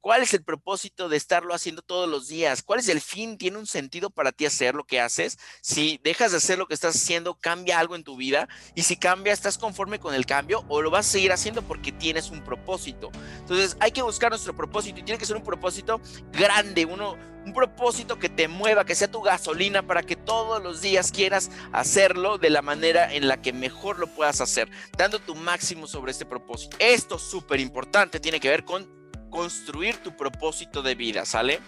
¿Cuál 0.00 0.22
es 0.22 0.32
el 0.32 0.42
propósito 0.42 1.10
de 1.10 1.18
estarlo 1.18 1.52
haciendo 1.52 1.82
todos 1.82 2.08
los 2.08 2.26
días? 2.26 2.62
¿Cuál 2.62 2.80
es 2.80 2.88
el 2.88 3.02
fin? 3.02 3.36
¿Tiene 3.36 3.58
un 3.58 3.66
sentido 3.66 4.08
para 4.08 4.32
ti 4.32 4.46
hacer 4.46 4.74
lo 4.74 4.84
que 4.84 4.98
haces? 4.98 5.38
Si 5.60 6.00
dejas 6.02 6.30
de 6.30 6.38
hacer 6.38 6.58
lo 6.58 6.66
que 6.66 6.72
estás 6.72 6.96
haciendo, 6.96 7.34
¿cambia 7.34 7.78
algo 7.78 7.96
en 7.96 8.02
tu 8.02 8.16
vida? 8.16 8.48
Y 8.74 8.84
si 8.84 8.96
cambia, 8.96 9.34
¿estás 9.34 9.58
conforme 9.58 10.00
con 10.00 10.14
el 10.14 10.24
cambio 10.24 10.64
o 10.68 10.80
lo 10.80 10.90
vas 10.90 11.06
a 11.06 11.10
seguir 11.10 11.32
haciendo 11.32 11.60
porque 11.60 11.92
tienes 11.92 12.30
un 12.30 12.42
propósito? 12.42 13.10
Entonces 13.40 13.76
hay 13.78 13.92
que 13.92 14.00
buscar 14.00 14.30
nuestro 14.30 14.56
propósito 14.56 15.00
y 15.00 15.02
tiene 15.02 15.18
que 15.18 15.26
ser 15.26 15.36
un 15.36 15.44
propósito 15.44 16.00
grande, 16.32 16.86
uno, 16.86 17.18
un 17.44 17.52
propósito 17.52 18.18
que 18.18 18.30
te 18.30 18.48
mueva, 18.48 18.86
que 18.86 18.94
sea 18.94 19.10
tu 19.10 19.20
gasolina 19.20 19.86
para 19.86 20.02
que 20.02 20.16
todos 20.16 20.62
los 20.62 20.80
días 20.80 21.12
quieras 21.12 21.50
hacerlo 21.72 22.38
de 22.38 22.48
la 22.48 22.62
manera 22.62 23.12
en 23.12 23.28
la 23.28 23.42
que 23.42 23.52
mejor 23.52 23.98
lo 23.98 24.06
puedas 24.06 24.40
hacer, 24.40 24.70
dando 24.96 25.18
tu 25.18 25.34
máximo 25.34 25.86
sobre 25.86 26.12
este 26.12 26.24
propósito. 26.24 26.78
Esto 26.80 27.18
súper 27.18 27.60
importante 27.60 28.18
tiene 28.18 28.40
que 28.40 28.48
ver 28.48 28.64
con 28.64 28.99
construir 29.30 29.96
tu 29.98 30.16
propósito 30.16 30.82
de 30.82 30.94
vida, 30.94 31.24
¿sale? 31.24 31.60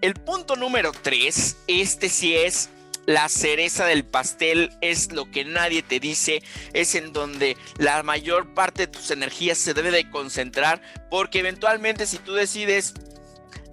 El 0.00 0.14
punto 0.14 0.56
número 0.56 0.92
tres, 0.92 1.56
este 1.68 2.08
sí 2.08 2.34
es 2.34 2.70
la 3.06 3.28
cereza 3.28 3.84
del 3.84 4.04
pastel, 4.04 4.70
es 4.80 5.12
lo 5.12 5.30
que 5.30 5.44
nadie 5.44 5.82
te 5.82 6.00
dice, 6.00 6.42
es 6.72 6.94
en 6.94 7.12
donde 7.12 7.56
la 7.78 8.02
mayor 8.02 8.54
parte 8.54 8.82
de 8.82 8.92
tus 8.92 9.10
energías 9.10 9.58
se 9.58 9.74
debe 9.74 9.90
de 9.90 10.10
concentrar, 10.10 10.82
porque 11.10 11.40
eventualmente 11.40 12.06
si 12.06 12.18
tú 12.18 12.32
decides 12.32 12.94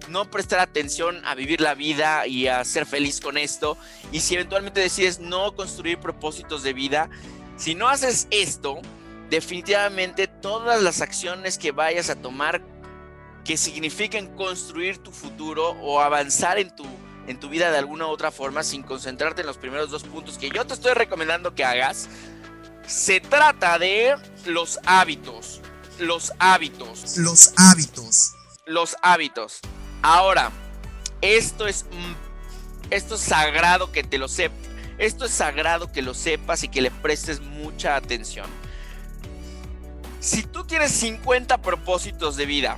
no 0.08 0.30
prestar 0.30 0.58
atención 0.60 1.24
a 1.24 1.34
vivir 1.34 1.60
la 1.60 1.74
vida 1.74 2.26
y 2.26 2.48
a 2.48 2.64
ser 2.64 2.86
feliz 2.86 3.20
con 3.20 3.38
esto, 3.38 3.76
y 4.12 4.20
si 4.20 4.34
eventualmente 4.34 4.80
decides 4.80 5.20
no 5.20 5.54
construir 5.54 5.98
propósitos 5.98 6.62
de 6.62 6.72
vida, 6.72 7.08
si 7.56 7.74
no 7.74 7.88
haces 7.88 8.26
esto, 8.30 8.80
definitivamente 9.30 10.26
todas 10.26 10.82
las 10.82 11.00
acciones 11.00 11.58
que 11.58 11.70
vayas 11.70 12.10
a 12.10 12.16
tomar 12.16 12.62
que 13.44 13.56
signifiquen 13.56 14.34
construir 14.36 14.98
tu 14.98 15.12
futuro 15.12 15.70
o 15.82 16.00
avanzar 16.00 16.58
en 16.58 16.74
tu, 16.74 16.84
en 17.26 17.38
tu 17.40 17.48
vida 17.48 17.70
de 17.70 17.78
alguna 17.78 18.06
u 18.06 18.10
otra 18.10 18.30
forma 18.30 18.62
sin 18.62 18.82
concentrarte 18.82 19.40
en 19.40 19.46
los 19.46 19.58
primeros 19.58 19.90
dos 19.90 20.04
puntos 20.04 20.38
que 20.38 20.50
yo 20.50 20.66
te 20.66 20.74
estoy 20.74 20.94
recomendando 20.94 21.54
que 21.54 21.64
hagas, 21.64 22.08
se 22.86 23.20
trata 23.20 23.78
de 23.78 24.16
los 24.46 24.80
hábitos. 24.84 25.60
Los 25.98 26.32
hábitos. 26.38 27.16
Los 27.18 27.52
hábitos. 27.56 28.32
Los 28.66 28.96
hábitos. 29.02 29.60
Ahora, 30.02 30.50
esto 31.20 31.66
es, 31.66 31.84
esto 32.90 33.14
es 33.14 33.20
sagrado 33.20 33.92
que 33.92 34.02
te 34.02 34.18
lo 34.18 34.28
sepas. 34.28 34.70
Esto 34.98 35.24
es 35.24 35.30
sagrado 35.30 35.92
que 35.92 36.02
lo 36.02 36.12
sepas 36.12 36.62
y 36.62 36.68
que 36.68 36.82
le 36.82 36.90
prestes 36.90 37.40
mucha 37.40 37.96
atención. 37.96 38.46
Si 40.20 40.42
tú 40.42 40.64
tienes 40.64 40.90
50 40.92 41.62
propósitos 41.62 42.36
de 42.36 42.44
vida, 42.44 42.76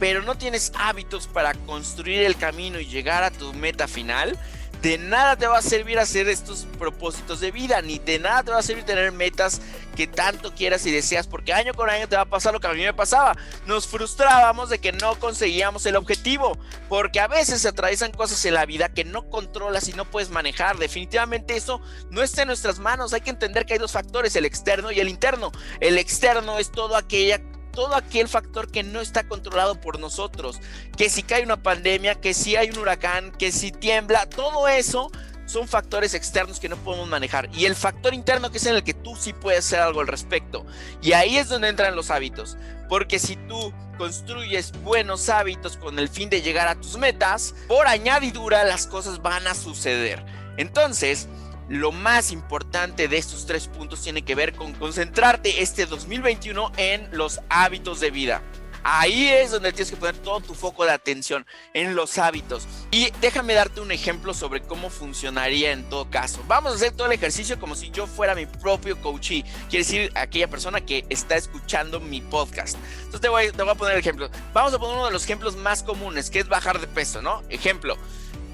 pero 0.00 0.22
no 0.22 0.34
tienes 0.34 0.72
hábitos 0.76 1.28
para 1.28 1.54
construir 1.54 2.22
el 2.22 2.36
camino 2.36 2.80
y 2.80 2.86
llegar 2.86 3.22
a 3.22 3.30
tu 3.30 3.52
meta 3.52 3.86
final, 3.86 4.36
de 4.82 4.96
nada 4.96 5.36
te 5.36 5.46
va 5.46 5.58
a 5.58 5.62
servir 5.62 5.98
hacer 5.98 6.26
estos 6.26 6.66
propósitos 6.78 7.40
de 7.40 7.50
vida, 7.50 7.82
ni 7.82 7.98
de 7.98 8.18
nada 8.18 8.42
te 8.42 8.50
va 8.50 8.58
a 8.58 8.62
servir 8.62 8.84
tener 8.84 9.12
metas 9.12 9.60
que 9.94 10.06
tanto 10.06 10.54
quieras 10.54 10.86
y 10.86 10.90
deseas, 10.90 11.26
porque 11.26 11.52
año 11.52 11.74
con 11.74 11.90
año 11.90 12.08
te 12.08 12.16
va 12.16 12.22
a 12.22 12.26
pasar 12.26 12.54
lo 12.54 12.60
que 12.60 12.66
a 12.66 12.72
mí 12.72 12.82
me 12.82 12.94
pasaba. 12.94 13.36
Nos 13.66 13.86
frustrábamos 13.86 14.70
de 14.70 14.78
que 14.78 14.92
no 14.92 15.18
conseguíamos 15.18 15.84
el 15.84 15.96
objetivo, 15.96 16.56
porque 16.88 17.20
a 17.20 17.28
veces 17.28 17.60
se 17.60 17.68
atraviesan 17.68 18.12
cosas 18.12 18.42
en 18.46 18.54
la 18.54 18.64
vida 18.64 18.88
que 18.88 19.04
no 19.04 19.28
controlas 19.28 19.86
y 19.88 19.92
no 19.92 20.06
puedes 20.06 20.30
manejar. 20.30 20.78
Definitivamente 20.78 21.56
eso 21.56 21.82
no 22.08 22.22
está 22.22 22.42
en 22.42 22.48
nuestras 22.48 22.78
manos. 22.78 23.12
Hay 23.12 23.20
que 23.20 23.30
entender 23.30 23.66
que 23.66 23.74
hay 23.74 23.78
dos 23.78 23.92
factores, 23.92 24.34
el 24.34 24.46
externo 24.46 24.90
y 24.90 25.00
el 25.00 25.10
interno. 25.10 25.52
El 25.80 25.98
externo 25.98 26.58
es 26.58 26.72
todo 26.72 26.96
aquella 26.96 27.42
todo 27.70 27.94
aquel 27.94 28.28
factor 28.28 28.70
que 28.70 28.82
no 28.82 29.00
está 29.00 29.24
controlado 29.24 29.80
por 29.80 29.98
nosotros, 29.98 30.60
que 30.96 31.10
si 31.10 31.22
cae 31.22 31.42
una 31.42 31.62
pandemia, 31.62 32.20
que 32.20 32.34
si 32.34 32.56
hay 32.56 32.70
un 32.70 32.78
huracán, 32.78 33.32
que 33.32 33.52
si 33.52 33.72
tiembla, 33.72 34.26
todo 34.26 34.68
eso 34.68 35.10
son 35.46 35.66
factores 35.66 36.14
externos 36.14 36.60
que 36.60 36.68
no 36.68 36.76
podemos 36.76 37.08
manejar. 37.08 37.48
Y 37.52 37.64
el 37.64 37.74
factor 37.74 38.14
interno 38.14 38.50
que 38.50 38.58
es 38.58 38.66
en 38.66 38.76
el 38.76 38.84
que 38.84 38.94
tú 38.94 39.16
sí 39.16 39.32
puedes 39.32 39.66
hacer 39.66 39.80
algo 39.80 40.00
al 40.00 40.06
respecto. 40.06 40.64
Y 41.02 41.12
ahí 41.12 41.36
es 41.36 41.48
donde 41.48 41.68
entran 41.68 41.96
los 41.96 42.10
hábitos. 42.10 42.56
Porque 42.88 43.18
si 43.18 43.36
tú 43.36 43.72
construyes 43.98 44.72
buenos 44.82 45.28
hábitos 45.28 45.76
con 45.76 45.98
el 45.98 46.08
fin 46.08 46.30
de 46.30 46.40
llegar 46.40 46.68
a 46.68 46.76
tus 46.76 46.96
metas, 46.96 47.54
por 47.68 47.86
añadidura 47.86 48.64
las 48.64 48.86
cosas 48.86 49.20
van 49.22 49.46
a 49.46 49.54
suceder. 49.54 50.24
Entonces, 50.56 51.28
lo 51.70 51.92
más 51.92 52.32
importante 52.32 53.06
de 53.06 53.16
estos 53.16 53.46
tres 53.46 53.68
puntos 53.68 54.02
tiene 54.02 54.22
que 54.22 54.34
ver 54.34 54.54
con 54.54 54.72
concentrarte 54.72 55.62
este 55.62 55.86
2021 55.86 56.72
en 56.76 57.08
los 57.12 57.40
hábitos 57.48 58.00
de 58.00 58.10
vida. 58.10 58.42
Ahí 58.82 59.28
es 59.28 59.52
donde 59.52 59.72
tienes 59.72 59.90
que 59.90 59.96
poner 59.96 60.16
todo 60.16 60.40
tu 60.40 60.54
foco 60.54 60.84
de 60.84 60.90
atención 60.90 61.46
en 61.74 61.94
los 61.94 62.18
hábitos. 62.18 62.66
Y 62.90 63.12
déjame 63.20 63.54
darte 63.54 63.80
un 63.80 63.92
ejemplo 63.92 64.34
sobre 64.34 64.62
cómo 64.62 64.90
funcionaría 64.90 65.70
en 65.70 65.88
todo 65.88 66.10
caso. 66.10 66.42
Vamos 66.48 66.72
a 66.72 66.74
hacer 66.74 66.92
todo 66.92 67.06
el 67.06 67.12
ejercicio 67.12 67.60
como 67.60 67.76
si 67.76 67.90
yo 67.90 68.08
fuera 68.08 68.34
mi 68.34 68.46
propio 68.46 69.00
coachee. 69.00 69.44
Quiere 69.68 69.84
decir 69.84 70.12
aquella 70.16 70.48
persona 70.48 70.80
que 70.80 71.04
está 71.08 71.36
escuchando 71.36 72.00
mi 72.00 72.20
podcast. 72.20 72.76
Entonces 72.96 73.20
te 73.20 73.28
voy, 73.28 73.52
te 73.52 73.62
voy 73.62 73.70
a 73.70 73.76
poner 73.76 73.94
el 73.94 74.00
ejemplo. 74.00 74.28
Vamos 74.52 74.74
a 74.74 74.78
poner 74.78 74.96
uno 74.96 75.06
de 75.06 75.12
los 75.12 75.22
ejemplos 75.22 75.54
más 75.56 75.84
comunes, 75.84 76.30
que 76.30 76.40
es 76.40 76.48
bajar 76.48 76.80
de 76.80 76.88
peso, 76.88 77.22
¿no? 77.22 77.44
Ejemplo. 77.48 77.96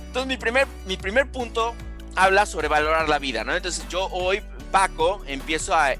Entonces 0.08 0.26
mi 0.26 0.36
primer, 0.36 0.66
mi 0.86 0.98
primer 0.98 1.30
punto 1.30 1.74
habla 2.16 2.46
sobre 2.46 2.68
valorar 2.68 3.08
la 3.08 3.18
vida, 3.18 3.44
¿no? 3.44 3.54
Entonces 3.54 3.86
yo 3.88 4.06
hoy, 4.06 4.42
Paco, 4.72 5.22
empiezo 5.26 5.74
a, 5.74 5.94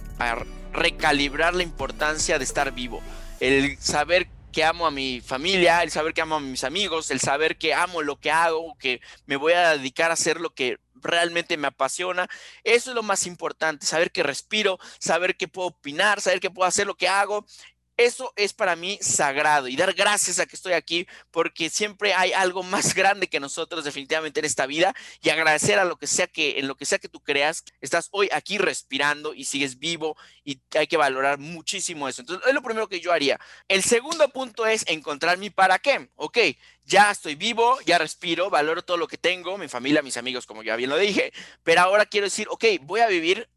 recalibrar 0.73 1.55
la 1.55 1.63
importancia 1.63 2.39
de 2.39 2.45
estar 2.45 2.71
vivo, 2.73 3.03
el 3.41 3.79
saber 3.79 4.29
que 4.53 4.63
amo 4.63 4.87
a 4.87 4.91
mi 4.91 5.23
familia, 5.23 5.83
el 5.83 5.91
saber 5.91 6.13
que 6.13 6.21
amo 6.21 6.35
a 6.35 6.41
mis 6.41 6.65
amigos, 6.65 7.11
el 7.11 7.19
saber 7.19 7.57
que 7.57 7.73
amo 7.73 8.03
lo 8.03 8.21
que 8.21 8.31
hago, 8.31 8.77
que 8.79 9.01
me 9.25 9.37
voy 9.37 9.55
a 9.55 9.79
dedicar 9.79 10.11
a 10.11 10.15
hacer 10.15 10.39
lo 10.39 10.51
que 10.51 10.79
realmente 10.95 11.57
me 11.57 11.69
apasiona. 11.69 12.29
Eso 12.63 12.91
es 12.91 12.95
lo 12.95 13.03
más 13.03 13.27
importante, 13.27 13.87
saber 13.87 14.13
que 14.13 14.23
respiro, 14.23 14.79
saber 14.99 15.39
que 15.39 15.49
puedo 15.49 15.69
opinar, 15.69 16.21
saber 16.21 16.41
que 16.41 16.51
puedo 16.51 16.69
hacer 16.69 16.87
lo 16.87 16.97
que 16.97 17.09
hago 17.09 17.47
eso 17.97 18.33
es 18.37 18.53
para 18.53 18.77
mí 18.77 18.99
sagrado 19.01 19.69
y 19.69 19.77
dar 19.77 19.95
gracias 19.95 20.39
a 20.39 20.47
que 20.47 20.57
estoy 20.57 20.75
aquí 20.75 21.07
porque 21.31 21.71
siempre 21.71 22.13
hay 22.15 22.33
algo 22.33 22.63
más 22.63 22.95
grande 22.95 23.29
que 23.29 23.41
nosotros 23.41 23.85
definitivamente 23.85 24.41
en 24.41 24.47
esta 24.47 24.67
vida 24.67 24.95
y 25.23 25.31
agradecer 25.31 25.79
a 25.79 25.85
lo 25.85 25.97
que 25.97 26.07
sea 26.07 26.27
que 26.27 26.59
en 26.59 26.69
lo 26.69 26.77
que 26.77 26.85
sea 26.85 26.99
que 26.99 27.09
tú 27.09 27.21
creas, 27.21 27.65
estás 27.81 28.09
hoy 28.13 28.29
aquí 28.33 28.59
respirando 28.59 29.35
y 29.35 29.45
sigues 29.45 29.79
vivo 29.79 30.17
y 30.45 30.61
hay 30.77 30.87
que 30.87 30.97
valorar 30.97 31.39
muchísimo 31.39 32.09
eso. 32.09 32.23
Entonces, 32.23 32.47
es 32.47 32.55
lo 32.55 32.63
primero 32.63 32.89
que 32.89 33.01
yo 33.01 33.13
haría. 33.13 33.41
El 33.69 33.83
segundo 33.83 34.29
punto 34.29 34.67
es 34.67 34.85
encontrar 34.89 35.39
mi 35.39 35.51
para 35.51 35.79
qué. 35.79 36.11
Ok, 36.17 36.39
ya 36.85 37.11
estoy 37.11 37.35
vivo, 37.35 37.79
ya 37.85 37.99
respiro, 37.99 38.51
valoro 38.51 38.83
todo 38.83 38.97
lo 38.97 39.09
que 39.09 39.19
tengo, 39.19 39.59
mi 39.59 39.69
familia, 39.69 40.03
mis 40.03 40.17
amigos, 40.17 40.47
como 40.47 40.63
ya 40.63 40.77
bien 40.77 40.91
lo 40.91 40.99
dije, 40.99 41.33
pero 41.63 41.81
ahora 41.81 42.07
quiero 42.07 42.27
decir, 42.27 42.47
ok, 42.51 42.65
voy 42.83 43.01
a 43.01 43.09
vivir 43.09 43.49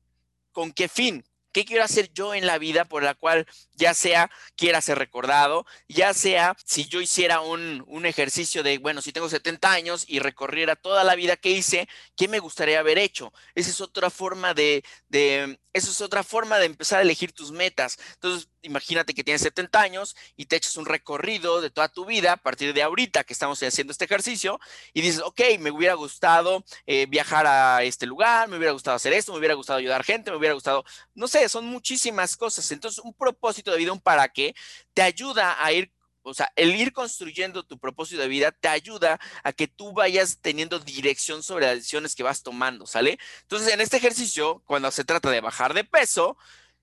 con 0.51 0.71
qué 0.71 0.89
fin, 0.89 1.23
¿Qué 1.51 1.65
quiero 1.65 1.83
hacer 1.83 2.11
yo 2.13 2.33
en 2.33 2.45
la 2.45 2.57
vida 2.57 2.85
por 2.85 3.03
la 3.03 3.15
cual 3.15 3.47
ya 3.73 3.93
sea 3.93 4.29
quiera 4.55 4.81
ser 4.81 4.99
recordado, 4.99 5.65
ya 5.87 6.13
sea 6.13 6.55
si 6.65 6.85
yo 6.85 7.01
hiciera 7.01 7.41
un, 7.41 7.83
un, 7.87 8.05
ejercicio 8.05 8.61
de, 8.61 8.77
bueno, 8.77 9.01
si 9.01 9.11
tengo 9.13 9.29
70 9.29 9.71
años 9.71 10.05
y 10.07 10.19
recorriera 10.19 10.75
toda 10.75 11.03
la 11.03 11.15
vida 11.15 11.37
que 11.37 11.49
hice, 11.51 11.87
¿qué 12.15 12.27
me 12.27 12.39
gustaría 12.39 12.79
haber 12.79 12.97
hecho? 12.97 13.33
Esa 13.55 13.69
es 13.71 13.81
otra 13.81 14.09
forma 14.09 14.53
de, 14.53 14.83
de 15.07 15.59
eso 15.73 15.91
es 15.91 16.01
otra 16.01 16.23
forma 16.23 16.57
de 16.57 16.65
empezar 16.65 16.99
a 16.99 17.03
elegir 17.03 17.31
tus 17.31 17.51
metas. 17.51 17.97
Entonces, 18.15 18.49
imagínate 18.61 19.13
que 19.13 19.23
tienes 19.23 19.41
70 19.41 19.79
años 19.79 20.15
y 20.35 20.45
te 20.45 20.55
echas 20.55 20.77
un 20.77 20.85
recorrido 20.85 21.61
de 21.61 21.69
toda 21.69 21.89
tu 21.89 22.05
vida 22.05 22.33
a 22.33 22.37
partir 22.37 22.73
de 22.73 22.81
ahorita 22.83 23.23
que 23.23 23.33
estamos 23.33 23.61
haciendo 23.61 23.91
este 23.91 24.05
ejercicio 24.05 24.59
y 24.93 25.01
dices, 25.01 25.21
ok, 25.23 25.41
me 25.59 25.71
hubiera 25.71 25.93
gustado 25.93 26.63
eh, 26.87 27.05
viajar 27.07 27.45
a 27.45 27.83
este 27.83 28.07
lugar, 28.07 28.47
me 28.49 28.57
hubiera 28.57 28.73
gustado 28.73 28.95
hacer 28.95 29.13
esto, 29.13 29.31
me 29.31 29.39
hubiera 29.39 29.53
gustado 29.53 29.79
ayudar 29.79 30.03
gente, 30.03 30.31
me 30.31 30.37
hubiera 30.37 30.55
gustado, 30.55 30.83
no 31.13 31.27
sé, 31.27 31.38
son 31.47 31.65
muchísimas 31.65 32.35
cosas. 32.35 32.71
Entonces, 32.71 33.03
un 33.03 33.13
propósito 33.13 33.71
de 33.71 33.77
vida, 33.77 33.93
un 33.93 34.01
para 34.01 34.27
qué, 34.27 34.55
te 34.93 35.01
ayuda 35.01 35.63
a 35.63 35.71
ir 35.71 35.91
o 36.23 36.33
sea, 36.33 36.51
el 36.55 36.75
ir 36.75 36.93
construyendo 36.93 37.63
tu 37.63 37.79
propósito 37.79 38.21
de 38.21 38.27
vida 38.27 38.51
te 38.51 38.67
ayuda 38.67 39.19
a 39.43 39.53
que 39.53 39.67
tú 39.67 39.93
vayas 39.93 40.39
teniendo 40.41 40.79
dirección 40.79 41.43
sobre 41.43 41.65
las 41.65 41.75
decisiones 41.75 42.15
que 42.15 42.23
vas 42.23 42.43
tomando, 42.43 42.85
¿sale? 42.85 43.17
Entonces, 43.41 43.73
en 43.73 43.81
este 43.81 43.97
ejercicio, 43.97 44.61
cuando 44.65 44.91
se 44.91 45.03
trata 45.03 45.29
de 45.31 45.41
bajar 45.41 45.73
de 45.73 45.83
peso, 45.83 46.37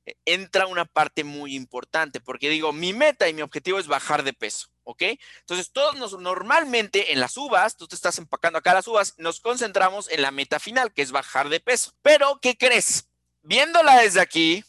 e, 0.06 0.16
entra 0.24 0.66
una 0.66 0.84
parte 0.84 1.24
muy 1.24 1.54
importante, 1.54 2.20
porque 2.20 2.48
digo, 2.48 2.72
mi 2.72 2.92
meta 2.92 3.28
y 3.28 3.34
mi 3.34 3.42
objetivo 3.42 3.78
es 3.78 3.86
bajar 3.86 4.22
de 4.22 4.32
peso, 4.32 4.68
¿ok? 4.84 5.02
Entonces, 5.40 5.70
todos 5.70 5.96
nos, 5.96 6.18
normalmente 6.18 7.12
en 7.12 7.20
las 7.20 7.36
uvas, 7.36 7.76
tú 7.76 7.86
te 7.86 7.94
estás 7.94 8.18
empacando 8.18 8.58
acá 8.58 8.74
las 8.74 8.88
uvas, 8.88 9.14
nos 9.18 9.40
concentramos 9.40 10.10
en 10.10 10.22
la 10.22 10.30
meta 10.30 10.58
final, 10.58 10.92
que 10.92 11.02
es 11.02 11.12
bajar 11.12 11.48
de 11.48 11.60
peso. 11.60 11.92
Pero, 12.02 12.38
¿qué 12.40 12.56
crees? 12.56 13.08
Viéndola 13.46 13.98
desde 13.98 14.20
aquí, 14.20 14.64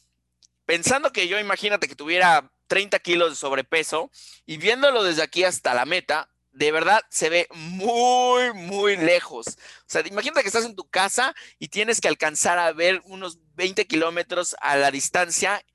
pensando 0.67 1.11
que 1.11 1.27
yo, 1.27 1.39
imagínate 1.39 1.87
que 1.87 1.95
tuviera 1.95 2.51
30 2.67 2.99
kilos 2.99 3.31
de 3.31 3.35
sobrepeso 3.35 4.11
y 4.45 4.57
viéndolo 4.57 5.03
desde 5.03 5.23
aquí 5.23 5.43
hasta 5.43 5.73
la 5.73 5.85
meta, 5.85 6.29
de 6.51 6.71
verdad 6.71 7.01
se 7.09 7.29
ve 7.29 7.47
muy, 7.55 8.53
muy 8.53 8.95
lejos. 8.95 9.47
O 9.47 9.87
sea, 9.87 10.05
imagínate 10.05 10.43
que 10.43 10.49
estás 10.49 10.65
en 10.65 10.75
tu 10.75 10.87
casa 10.87 11.33
y 11.57 11.69
tienes 11.69 11.99
que 11.99 12.07
alcanzar 12.07 12.59
a 12.59 12.71
ver 12.71 13.01
unos 13.05 13.39
20 13.55 13.87
kilómetros 13.87 14.55
a 14.61 14.77
la 14.77 14.91
distancia. 14.91 15.65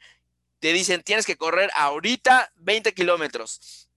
Te 0.60 0.72
dicen, 0.72 1.02
tienes 1.02 1.26
que 1.26 1.36
correr 1.36 1.72
ahorita 1.74 2.52
20 2.54 2.94
kilómetros. 2.94 3.88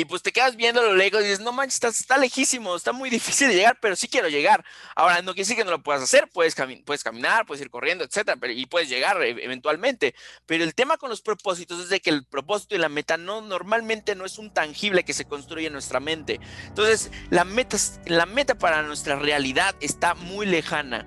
Y 0.00 0.06
pues 0.06 0.22
te 0.22 0.32
quedas 0.32 0.56
viendo 0.56 0.82
lo 0.82 0.94
lejos 0.94 1.20
y 1.20 1.24
dices, 1.24 1.40
no 1.40 1.52
manches, 1.52 2.00
está, 2.00 2.16
lejísimo, 2.16 2.74
está 2.74 2.92
muy 2.92 3.10
difícil 3.18 3.48
de 3.48 3.54
llegar, 3.54 3.76
pero 3.82 3.94
sí 3.96 4.08
quiero 4.08 4.30
llegar. 4.30 4.64
Ahora, 4.96 5.20
no 5.20 5.34
quiere 5.34 5.42
decir 5.42 5.56
que 5.58 5.64
no 5.64 5.72
lo 5.72 5.82
puedas 5.82 6.00
hacer, 6.00 6.26
puedes, 6.32 6.56
puedes 6.86 7.04
caminar, 7.04 7.44
puedes 7.44 7.60
ir 7.60 7.68
corriendo, 7.68 8.02
etcétera, 8.02 8.38
y 8.50 8.64
puedes 8.64 8.88
llegar 8.88 9.20
e-, 9.22 9.44
eventualmente. 9.44 10.14
Pero 10.46 10.64
el 10.64 10.74
tema 10.74 10.96
con 10.96 11.10
los 11.10 11.20
propósitos 11.20 11.80
es 11.80 11.90
de 11.90 12.00
que 12.00 12.08
el 12.08 12.24
propósito 12.24 12.74
y 12.74 12.78
la 12.78 12.88
meta 12.88 13.18
no, 13.18 13.42
normalmente 13.42 14.14
no 14.14 14.24
es 14.24 14.38
un 14.38 14.50
tangible 14.50 15.04
que 15.04 15.12
se 15.12 15.26
construye 15.26 15.66
en 15.66 15.74
nuestra 15.74 16.00
mente. 16.00 16.40
Entonces, 16.68 17.10
la 17.28 17.44
meta, 17.44 17.76
la 18.06 18.24
meta 18.24 18.54
para 18.54 18.80
nuestra 18.80 19.16
realidad 19.16 19.74
está 19.80 20.14
muy 20.14 20.46
lejana. 20.46 21.06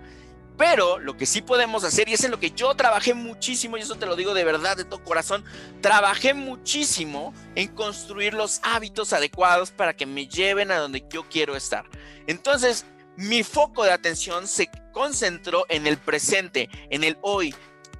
Pero 0.65 0.98
lo 0.98 1.17
que 1.17 1.25
sí 1.25 1.41
podemos 1.41 1.84
hacer, 1.84 2.08
y 2.08 2.13
es 2.13 2.24
en 2.24 2.32
lo 2.32 2.39
que 2.39 2.51
yo 2.51 2.74
trabajé 2.74 3.13
muchísimo, 3.13 3.75
y 3.75 3.82
eso 3.82 3.96
te 3.96 4.05
lo 4.05 4.15
digo 4.15 4.34
de 4.34 4.46
verdad, 4.46 4.77
de 4.77 4.86
todo 4.86 5.03
corazón, 5.03 5.43
trabajé 5.82 6.34
muchísimo 6.34 7.34
en 7.55 7.67
construir 7.67 8.34
los 8.34 8.62
hábitos 8.63 9.12
adecuados 9.12 9.72
para 9.72 9.93
que 9.93 10.05
me 10.05 10.25
lleven 10.25 10.72
a 10.72 10.77
donde 10.77 11.03
yo 11.12 11.27
quiero 11.27 11.58
estar. 11.58 11.84
Entonces, 12.27 12.86
mi 13.17 13.43
foco 13.43 13.84
de 13.84 13.91
atención 13.91 14.48
se 14.48 14.70
concentró 14.93 15.65
en 15.67 15.86
el 15.86 15.98
presente, 15.98 16.70
en 16.89 17.03
el 17.03 17.17
hoy. 17.24 17.53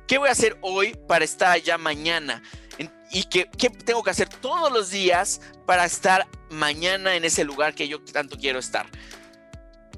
¿Qué 0.08 0.17
voy 0.17 0.29
a 0.29 0.32
hacer 0.32 0.58
hoy 0.62 0.98
para 1.05 1.25
estar 1.25 1.51
allá 1.51 1.77
mañana? 1.77 2.41
¿Y 3.12 3.25
qué, 3.25 3.50
qué 3.58 3.72
tengo 3.72 4.03
que 4.03 4.12
hacer 4.12 4.29
todos 4.29 4.72
los 4.72 4.89
días 4.89 5.41
para 5.65 5.84
estar 5.84 6.29
mañana 6.50 7.17
en 7.17 7.25
ese 7.25 7.43
lugar 7.43 7.75
que 7.75 7.89
yo 7.89 8.01
tanto 8.05 8.38
quiero 8.38 8.60
estar? 8.60 8.88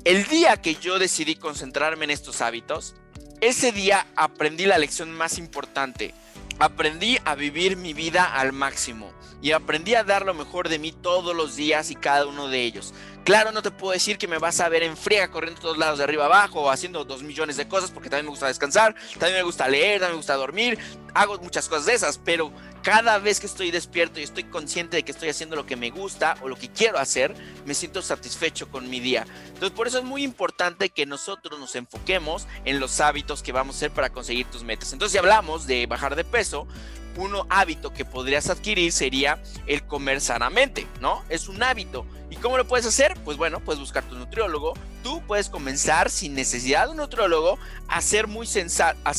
El 0.06 0.28
día 0.28 0.58
que 0.58 0.76
yo 0.76 1.00
decidí 1.00 1.34
concentrarme 1.34 2.06
en 2.06 2.12
estos 2.12 2.42
hábitos, 2.42 2.94
ese 3.42 3.72
día 3.72 4.06
aprendí 4.16 4.68
la 4.68 4.78
lección 4.78 5.12
más 5.12 5.40
importante. 5.40 6.14
Aprendí 6.60 7.18
a 7.26 7.34
vivir 7.34 7.76
mi 7.76 7.96
vida 7.96 8.24
al 8.24 8.54
máximo 8.54 9.12
y 9.42 9.52
aprendí 9.52 9.96
a 9.96 10.04
dar 10.04 10.24
lo 10.24 10.36
mejor 10.36 10.70
de 10.70 10.78
mí 10.78 10.92
todos 10.92 11.36
los 11.36 11.56
días 11.56 11.90
y 11.90 11.96
cada 11.96 12.28
uno 12.28 12.50
de 12.50 12.62
ellos. 12.62 12.94
Claro, 13.24 13.52
no 13.52 13.64
te 13.64 13.72
puedo 13.72 13.94
decir 13.94 14.20
que 14.20 14.28
me 14.28 14.38
vas 14.38 14.60
a 14.60 14.70
ver 14.70 14.84
en 14.84 14.96
friega 14.96 15.32
corriendo 15.32 15.60
todos 15.60 15.80
lados 15.80 15.98
de 15.98 16.04
arriba 16.04 16.26
abajo 16.26 16.62
o 16.62 16.70
haciendo 16.70 17.04
dos 17.04 17.24
millones 17.24 17.58
de 17.58 17.68
cosas 17.68 17.90
porque 17.90 18.08
también 18.08 18.26
me 18.26 18.30
gusta 18.30 18.46
descansar, 18.46 18.94
también 19.14 19.38
me 19.38 19.44
gusta 19.44 19.68
leer, 19.68 20.02
también 20.02 20.12
me 20.14 20.18
gusta 20.18 20.36
dormir, 20.36 20.78
hago 21.16 21.40
muchas 21.40 21.68
cosas 21.68 21.88
de 21.88 21.96
esas, 21.96 22.20
pero 22.20 22.52
cada 22.86 23.18
vez 23.18 23.40
que 23.40 23.48
estoy 23.48 23.72
despierto 23.72 24.20
y 24.20 24.24
estoy 24.24 24.44
consciente 24.44 24.98
de 24.98 25.04
que 25.04 25.12
estoy 25.12 25.30
haciendo 25.30 25.56
lo 25.56 25.66
que 25.66 25.76
me 25.76 25.90
gusta 25.90 26.38
o 26.44 26.48
lo 26.48 26.56
que 26.56 26.70
quiero 26.70 27.00
hacer, 27.00 27.34
me 27.66 27.74
siento 27.74 28.04
satisfecho 28.04 28.70
con 28.70 28.92
mi 28.92 29.00
día. 29.00 29.26
Entonces, 29.48 29.72
por 29.72 29.88
eso 29.88 29.98
es 29.98 30.04
muy 30.04 30.24
importante 30.24 30.92
que 30.92 31.08
nosotros 31.08 31.60
nos 31.60 31.76
enfoquemos 31.76 32.48
en 32.64 32.80
los 32.80 33.02
hábitos 33.02 33.42
que 33.42 33.52
vamos 33.52 33.76
a 33.76 33.78
hacer 33.80 33.92
para 33.92 34.12
conseguir 34.12 34.46
tus 34.52 34.64
metas. 34.64 34.94
Entonces, 34.94 35.14
si 35.14 35.18
hablamos 35.18 35.66
de 35.66 35.88
bajar 35.88 36.16
de 36.16 36.24
peso, 36.24 36.68
un 37.18 37.34
hábito 37.50 37.92
que 37.92 38.06
podrías 38.06 38.52
adquirir 38.52 38.92
sería 38.92 39.42
el 39.66 39.88
comer 39.88 40.22
sanamente, 40.22 40.86
¿no? 41.02 41.24
Es 41.30 41.48
un 41.48 41.64
hábito. 41.64 42.06
¿Y 42.30 42.36
cómo 42.36 42.56
lo 42.56 42.68
puedes 42.68 42.86
hacer? 42.86 43.16
Pues 43.26 43.36
bueno, 43.36 43.62
puedes 43.62 43.80
buscar 43.80 44.04
tu 44.04 44.16
nutriólogo. 44.16 44.76
Tú 45.02 45.24
puedes 45.26 45.50
comenzar 45.50 46.12
sin 46.12 46.36
necesidad 46.36 46.86
de 46.86 46.92
un 46.92 46.98
nutriólogo 46.98 47.58
a 47.88 48.02
ser 48.02 48.28
muy 48.28 48.46
sensato, 48.46 49.00
a, 49.04 49.14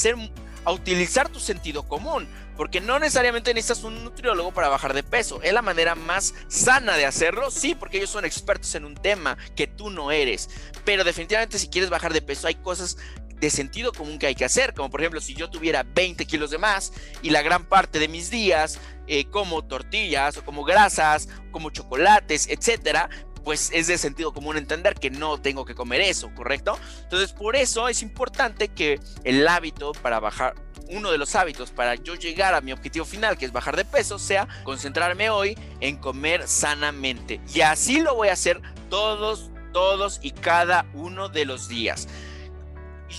a 0.67 0.73
utilizar 0.73 1.31
tu 1.31 1.41
sentido 1.41 1.85
común. 1.85 2.29
Porque 2.57 2.81
no 2.81 2.99
necesariamente 2.99 3.55
necesitas 3.55 3.85
un 3.85 4.05
nutriólogo 4.05 4.53
para 4.53 4.69
bajar 4.69 4.93
de 4.93 5.03
peso. 5.03 5.41
Es 5.43 5.53
la 5.53 5.63
manera 5.63 5.95
más 5.95 6.35
sana 6.49 6.97
de 6.97 7.07
hacerlo, 7.07 7.51
sí, 7.51 7.75
porque 7.75 7.99
ellos 7.99 8.11
son 8.11 8.25
expertos 8.25 8.75
en 8.75 8.85
un 8.85 8.95
tema 8.95 9.39
que 9.55 9.67
tú 9.67 9.91
no 9.91 10.11
eres. 10.11 10.51
Pero 10.85 11.05
definitivamente 11.05 11.59
si 11.59 11.69
quieres 11.69 11.89
bajar 11.89 12.13
de 12.13 12.23
peso 12.23 12.47
hay 12.47 12.57
cosas 12.57 12.97
de 13.39 13.51
sentido 13.51 13.93
común 13.93 14.19
que 14.19 14.27
hay 14.27 14.35
que 14.35 14.47
hacer, 14.47 14.73
como 14.73 14.91
por 14.91 15.01
ejemplo 15.01 15.21
si 15.21 15.35
yo 15.35 15.51
tuviera 15.51 15.83
20 15.83 16.27
kilos 16.27 16.51
de 16.51 16.57
más 16.57 16.93
y 17.21 17.29
la 17.29 17.43
gran 17.43 17.67
parte 17.67 17.99
de 17.99 18.09
mis 18.09 18.31
días 18.31 18.81
eh, 19.07 19.27
como 19.27 19.63
tortillas 19.63 20.39
o 20.39 20.45
como 20.45 20.65
grasas, 20.65 21.29
como 21.51 21.69
chocolates, 21.69 22.49
etcétera, 22.49 23.11
pues 23.47 23.71
es 23.73 23.87
de 23.87 23.97
sentido 23.97 24.33
común 24.33 24.57
entender 24.57 24.97
que 24.97 25.09
no 25.09 25.41
tengo 25.41 25.65
que 25.65 25.77
comer 25.77 26.01
eso, 26.01 26.33
¿correcto? 26.35 26.77
Entonces 27.05 27.33
por 27.33 27.55
eso 27.55 27.87
es 27.87 28.03
importante 28.03 28.67
que 28.67 28.99
el 29.23 29.47
hábito 29.47 29.93
para 29.93 30.19
bajar, 30.19 30.57
uno 30.89 31.13
de 31.13 31.19
los 31.19 31.37
hábitos 31.37 31.71
para 31.71 31.95
yo 31.95 32.17
llegar 32.17 32.55
a 32.55 32.61
mi 32.61 32.73
objetivo 32.73 33.05
final, 33.05 33.39
que 33.39 33.45
es 33.45 33.53
bajar 33.53 33.77
de 33.77 33.85
peso, 33.85 34.19
sea 34.19 34.49
concentrarme 34.65 35.31
hoy 35.31 35.57
en 35.79 35.97
comer 35.97 36.49
sanamente. 36.49 37.41
Y 37.55 37.61
así 37.61 38.01
lo 38.01 38.17
voy 38.17 38.31
a 38.31 38.33
hacer 38.33 38.61
todos, 38.91 39.53
todos 39.73 40.19
y 40.23 40.33
cada 40.33 40.85
uno 40.93 41.29
de 41.29 41.45
los 41.45 41.69
días. 41.69 42.09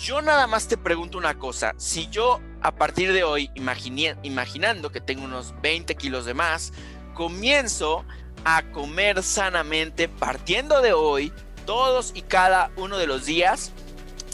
Yo 0.04 0.22
nada 0.22 0.46
más 0.46 0.68
te 0.68 0.76
pregunto 0.76 1.18
una 1.18 1.40
cosa, 1.40 1.74
si 1.78 2.10
yo 2.10 2.42
a 2.62 2.76
partir 2.76 3.14
de 3.14 3.24
hoy, 3.24 3.50
imaginando 3.56 4.92
que 4.92 5.00
tengo 5.00 5.24
unos 5.24 5.56
20 5.62 5.96
kilos 5.96 6.26
de 6.26 6.34
más, 6.34 6.74
comienzo 7.14 8.04
a 8.46 8.64
comer 8.72 9.24
sanamente 9.24 10.08
partiendo 10.08 10.82
de 10.82 10.94
hoy, 10.94 11.32
todos 11.66 12.12
y 12.16 12.22
cada 12.22 12.72
uno 12.78 12.98
de 12.98 13.08
los 13.08 13.26
días, 13.26 13.72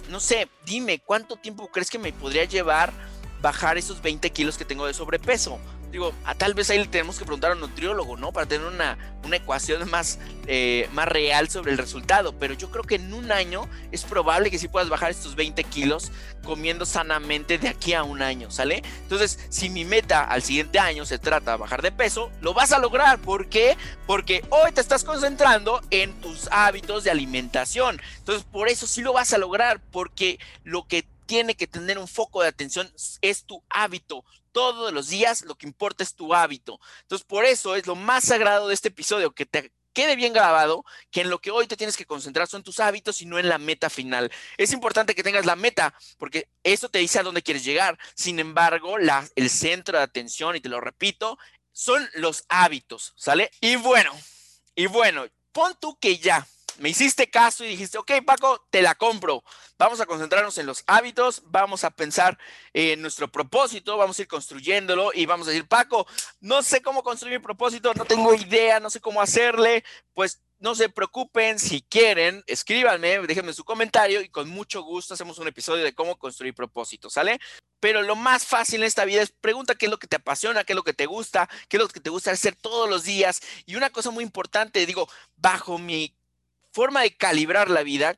no 0.09 0.19
sé, 0.19 0.47
dime, 0.65 0.99
¿cuánto 0.99 1.35
tiempo 1.35 1.69
crees 1.71 1.89
que 1.89 1.99
me 1.99 2.13
podría 2.13 2.45
llevar 2.45 2.93
bajar 3.41 3.77
esos 3.77 4.01
20 4.01 4.29
kilos 4.31 4.57
que 4.57 4.65
tengo 4.65 4.85
de 4.85 4.93
sobrepeso? 4.93 5.59
Digo, 5.93 6.11
a, 6.25 6.33
tal 6.33 6.55
vez 6.55 6.71
ahí 6.71 6.79
le 6.79 6.87
tenemos 6.87 7.19
que 7.19 7.23
preguntar 7.23 7.51
a 7.51 7.53
un 7.53 7.61
nutriólogo, 7.61 8.17
¿no? 8.17 8.31
Para 8.31 8.47
tener 8.47 8.65
una, 8.65 8.97
una 9.23 9.35
ecuación 9.35 9.87
más, 9.91 10.17
eh, 10.47 10.89
más 10.91 11.07
real 11.07 11.49
sobre 11.49 11.71
el 11.71 11.77
resultado. 11.77 12.33
Pero 12.39 12.55
yo 12.55 12.71
creo 12.71 12.83
que 12.83 12.95
en 12.95 13.13
un 13.13 13.31
año 13.31 13.69
es 13.91 14.03
probable 14.03 14.49
que 14.49 14.57
sí 14.57 14.67
puedas 14.67 14.89
bajar 14.89 15.11
estos 15.11 15.35
20 15.35 15.63
kilos 15.65 16.11
comiendo 16.43 16.87
sanamente 16.87 17.59
de 17.59 17.67
aquí 17.69 17.93
a 17.93 18.03
un 18.03 18.23
año, 18.23 18.49
¿sale? 18.49 18.81
Entonces, 19.03 19.39
si 19.49 19.69
mi 19.69 19.85
meta 19.85 20.23
al 20.23 20.41
siguiente 20.41 20.79
año 20.79 21.05
se 21.05 21.19
trata 21.19 21.51
de 21.51 21.57
bajar 21.57 21.83
de 21.83 21.91
peso, 21.91 22.31
lo 22.41 22.55
vas 22.55 22.71
a 22.71 22.79
lograr. 22.79 23.19
¿Por 23.19 23.47
qué? 23.47 23.77
Porque 24.07 24.43
hoy 24.49 24.71
te 24.71 24.81
estás 24.81 25.03
concentrando 25.03 25.79
en 25.91 26.19
tus 26.21 26.49
hábitos 26.51 27.03
de 27.03 27.11
alimentación. 27.11 28.01
Entonces, 28.17 28.43
por 28.51 28.67
eso 28.67 28.87
sí 28.87 29.03
lo 29.03 29.13
vas 29.13 29.31
a 29.31 29.37
lograr, 29.37 29.79
porque 29.91 30.39
lo 30.63 30.87
que 30.87 31.05
tiene 31.25 31.55
que 31.55 31.67
tener 31.67 31.97
un 31.97 32.07
foco 32.07 32.41
de 32.41 32.47
atención 32.47 32.91
es 33.21 33.45
tu 33.45 33.63
hábito, 33.69 34.23
todos 34.51 34.93
los 34.93 35.09
días, 35.09 35.43
lo 35.43 35.55
que 35.55 35.65
importa 35.65 36.03
es 36.03 36.15
tu 36.15 36.33
hábito. 36.33 36.79
Entonces, 37.01 37.25
por 37.25 37.45
eso 37.45 37.75
es 37.75 37.87
lo 37.87 37.95
más 37.95 38.23
sagrado 38.25 38.67
de 38.67 38.73
este 38.73 38.89
episodio, 38.89 39.31
que 39.33 39.45
te 39.45 39.71
quede 39.93 40.15
bien 40.15 40.33
grabado 40.33 40.83
que 41.11 41.21
en 41.21 41.29
lo 41.29 41.39
que 41.39 41.51
hoy 41.51 41.67
te 41.67 41.77
tienes 41.77 41.95
que 41.95 42.05
concentrar 42.05 42.47
son 42.47 42.63
tus 42.63 42.79
hábitos 42.79 43.21
y 43.21 43.25
no 43.25 43.37
en 43.39 43.47
la 43.47 43.59
meta 43.59 43.89
final. 43.89 44.31
Es 44.57 44.73
importante 44.73 45.15
que 45.15 45.23
tengas 45.23 45.45
la 45.45 45.55
meta 45.55 45.93
porque 46.17 46.49
eso 46.63 46.89
te 46.89 46.99
dice 46.99 47.19
a 47.19 47.23
dónde 47.23 47.43
quieres 47.43 47.63
llegar. 47.63 47.97
Sin 48.15 48.39
embargo, 48.39 48.97
el 48.97 49.49
centro 49.49 49.97
de 49.97 50.03
atención, 50.03 50.55
y 50.55 50.61
te 50.61 50.69
lo 50.69 50.81
repito, 50.81 51.37
son 51.71 52.07
los 52.15 52.43
hábitos, 52.49 53.13
¿sale? 53.15 53.51
Y 53.61 53.75
bueno, 53.75 54.11
y 54.75 54.87
bueno, 54.87 55.25
pon 55.51 55.75
tú 55.79 55.97
que 55.99 56.17
ya 56.17 56.47
me 56.79 56.89
hiciste 56.89 57.29
caso 57.29 57.63
y 57.63 57.69
dijiste, 57.69 57.97
ok, 57.97 58.11
Paco, 58.25 58.65
te 58.69 58.81
la 58.81 58.95
compro. 58.95 59.43
Vamos 59.77 59.99
a 59.99 60.05
concentrarnos 60.05 60.57
en 60.57 60.65
los 60.65 60.83
hábitos, 60.87 61.43
vamos 61.45 61.83
a 61.83 61.91
pensar 61.91 62.37
en 62.73 63.01
nuestro 63.01 63.31
propósito, 63.31 63.97
vamos 63.97 64.17
a 64.17 64.21
ir 64.21 64.27
construyéndolo 64.27 65.11
y 65.13 65.25
vamos 65.25 65.47
a 65.47 65.51
decir, 65.51 65.67
Paco, 65.67 66.07
no 66.39 66.61
sé 66.61 66.81
cómo 66.81 67.03
construir 67.03 67.39
mi 67.39 67.43
propósito, 67.43 67.93
no 67.93 68.05
tengo 68.05 68.33
idea, 68.33 68.79
no 68.79 68.89
sé 68.89 68.99
cómo 68.99 69.21
hacerle. 69.21 69.83
Pues 70.13 70.41
no 70.63 70.75
se 70.75 70.87
preocupen, 70.87 71.59
si 71.59 71.81
quieren, 71.81 72.41
escríbanme, 72.47 73.19
déjenme 73.27 73.51
su 73.51 73.65
comentario 73.65 74.21
y 74.21 74.29
con 74.29 74.49
mucho 74.49 74.81
gusto 74.81 75.13
hacemos 75.13 75.37
un 75.37 75.49
episodio 75.49 75.83
de 75.83 75.93
cómo 75.93 76.17
construir 76.17 76.55
propósitos, 76.55 77.11
¿sale? 77.11 77.37
Pero 77.81 78.01
lo 78.01 78.15
más 78.15 78.45
fácil 78.45 78.79
en 78.79 78.87
esta 78.87 79.03
vida 79.03 79.21
es 79.21 79.31
pregunta 79.31 79.75
qué 79.75 79.87
es 79.87 79.91
lo 79.91 79.99
que 79.99 80.07
te 80.07 80.15
apasiona, 80.15 80.63
qué 80.63 80.71
es 80.71 80.77
lo 80.77 80.85
que 80.85 80.93
te 80.93 81.05
gusta, 81.05 81.49
qué 81.67 81.75
es 81.75 81.83
lo 81.83 81.89
que 81.89 81.99
te 81.99 82.09
gusta 82.09 82.31
hacer 82.31 82.55
todos 82.55 82.89
los 82.89 83.03
días. 83.03 83.41
Y 83.65 83.75
una 83.75 83.89
cosa 83.89 84.09
muy 84.09 84.23
importante, 84.23 84.85
digo, 84.85 85.09
bajo 85.35 85.77
mi 85.77 86.15
forma 86.73 87.01
de 87.01 87.15
calibrar 87.15 87.69
la 87.69 87.83
vida, 87.83 88.17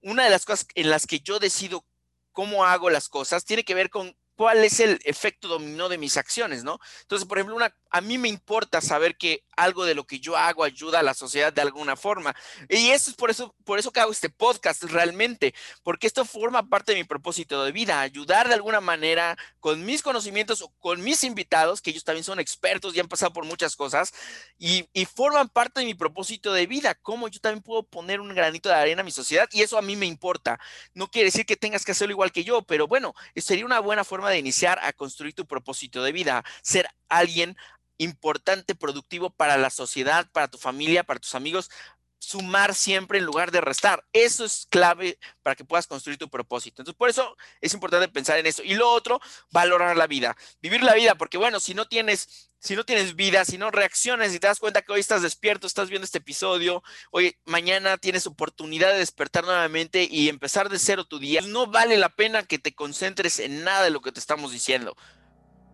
una 0.00 0.24
de 0.24 0.30
las 0.30 0.46
cosas 0.46 0.66
en 0.74 0.88
las 0.88 1.06
que 1.06 1.20
yo 1.20 1.38
decido 1.38 1.84
cómo 2.32 2.64
hago 2.64 2.88
las 2.88 3.08
cosas 3.08 3.44
tiene 3.44 3.64
que 3.64 3.74
ver 3.74 3.90
con 3.90 4.16
cuál 4.36 4.64
es 4.64 4.80
el 4.80 5.00
efecto 5.04 5.48
dominó 5.48 5.90
de 5.90 5.98
mis 5.98 6.16
acciones, 6.16 6.64
¿no? 6.64 6.78
Entonces, 7.02 7.28
por 7.28 7.38
ejemplo, 7.38 7.56
una, 7.56 7.76
a 7.90 8.00
mí 8.00 8.18
me 8.18 8.28
importa 8.28 8.80
saber 8.80 9.16
que 9.16 9.44
algo 9.56 9.84
de 9.84 9.94
lo 9.94 10.06
que 10.06 10.20
yo 10.20 10.36
hago 10.36 10.64
ayuda 10.64 11.00
a 11.00 11.02
la 11.02 11.14
sociedad 11.14 11.52
de 11.52 11.60
alguna 11.60 11.96
forma. 11.96 12.34
Y 12.68 12.90
eso 12.90 13.10
es 13.10 13.16
por 13.16 13.30
eso, 13.30 13.54
por 13.64 13.78
eso 13.78 13.92
que 13.92 14.00
hago 14.00 14.12
este 14.12 14.30
podcast 14.30 14.84
realmente, 14.84 15.54
porque 15.82 16.06
esto 16.06 16.24
forma 16.24 16.68
parte 16.68 16.92
de 16.92 16.98
mi 16.98 17.04
propósito 17.04 17.64
de 17.64 17.72
vida, 17.72 18.00
ayudar 18.00 18.48
de 18.48 18.54
alguna 18.54 18.80
manera 18.80 19.36
con 19.58 19.84
mis 19.84 20.02
conocimientos 20.02 20.62
o 20.62 20.68
con 20.78 21.02
mis 21.02 21.24
invitados, 21.24 21.80
que 21.80 21.90
ellos 21.90 22.04
también 22.04 22.24
son 22.24 22.40
expertos 22.40 22.94
y 22.94 23.00
han 23.00 23.08
pasado 23.08 23.32
por 23.32 23.44
muchas 23.44 23.76
cosas, 23.76 24.14
y, 24.58 24.88
y 24.92 25.04
forman 25.04 25.48
parte 25.48 25.80
de 25.80 25.86
mi 25.86 25.94
propósito 25.94 26.52
de 26.52 26.66
vida, 26.66 26.94
cómo 26.94 27.28
yo 27.28 27.40
también 27.40 27.62
puedo 27.62 27.82
poner 27.82 28.20
un 28.20 28.34
granito 28.34 28.68
de 28.68 28.76
arena 28.76 29.02
a 29.02 29.04
mi 29.04 29.10
sociedad, 29.10 29.48
y 29.52 29.62
eso 29.62 29.76
a 29.76 29.82
mí 29.82 29.96
me 29.96 30.06
importa. 30.06 30.58
No 30.94 31.10
quiere 31.10 31.26
decir 31.26 31.44
que 31.44 31.56
tengas 31.56 31.84
que 31.84 31.92
hacerlo 31.92 32.12
igual 32.12 32.32
que 32.32 32.44
yo, 32.44 32.62
pero 32.62 32.86
bueno, 32.86 33.14
sería 33.36 33.66
una 33.66 33.80
buena 33.80 34.04
forma 34.04 34.30
de 34.30 34.38
iniciar 34.38 34.78
a 34.82 34.92
construir 34.92 35.34
tu 35.34 35.46
propósito 35.46 36.02
de 36.02 36.12
vida, 36.12 36.44
ser 36.62 36.88
alguien 37.08 37.56
importante, 38.00 38.74
productivo 38.74 39.30
para 39.30 39.58
la 39.58 39.68
sociedad, 39.68 40.26
para 40.32 40.48
tu 40.48 40.56
familia, 40.56 41.04
para 41.04 41.20
tus 41.20 41.34
amigos, 41.34 41.70
sumar 42.18 42.74
siempre 42.74 43.18
en 43.18 43.24
lugar 43.24 43.50
de 43.50 43.60
restar. 43.60 44.04
Eso 44.12 44.44
es 44.44 44.66
clave 44.70 45.18
para 45.42 45.54
que 45.54 45.64
puedas 45.64 45.86
construir 45.86 46.18
tu 46.18 46.30
propósito. 46.30 46.80
Entonces, 46.80 46.96
por 46.96 47.10
eso 47.10 47.36
es 47.60 47.74
importante 47.74 48.08
pensar 48.08 48.38
en 48.38 48.46
eso. 48.46 48.62
Y 48.62 48.74
lo 48.74 48.90
otro, 48.90 49.20
valorar 49.50 49.96
la 49.96 50.06
vida, 50.06 50.36
vivir 50.62 50.82
la 50.82 50.94
vida, 50.94 51.14
porque 51.14 51.38
bueno, 51.38 51.60
si 51.60 51.74
no 51.74 51.86
tienes 51.86 52.50
si 52.62 52.76
no 52.76 52.84
tienes 52.84 53.16
vida, 53.16 53.46
si 53.46 53.56
no 53.56 53.70
reaccionas 53.70 54.34
y 54.34 54.38
te 54.38 54.46
das 54.46 54.60
cuenta 54.60 54.82
que 54.82 54.92
hoy 54.92 55.00
estás 55.00 55.22
despierto, 55.22 55.66
estás 55.66 55.88
viendo 55.88 56.04
este 56.04 56.18
episodio, 56.18 56.82
hoy 57.10 57.38
mañana 57.46 57.96
tienes 57.96 58.26
oportunidad 58.26 58.92
de 58.92 58.98
despertar 58.98 59.44
nuevamente 59.44 60.06
y 60.10 60.28
empezar 60.28 60.68
de 60.68 60.78
cero 60.78 61.06
tu 61.06 61.18
día, 61.18 61.40
no 61.40 61.68
vale 61.68 61.96
la 61.96 62.10
pena 62.10 62.42
que 62.42 62.58
te 62.58 62.74
concentres 62.74 63.38
en 63.38 63.64
nada 63.64 63.84
de 63.84 63.90
lo 63.90 64.02
que 64.02 64.12
te 64.12 64.20
estamos 64.20 64.52
diciendo. 64.52 64.94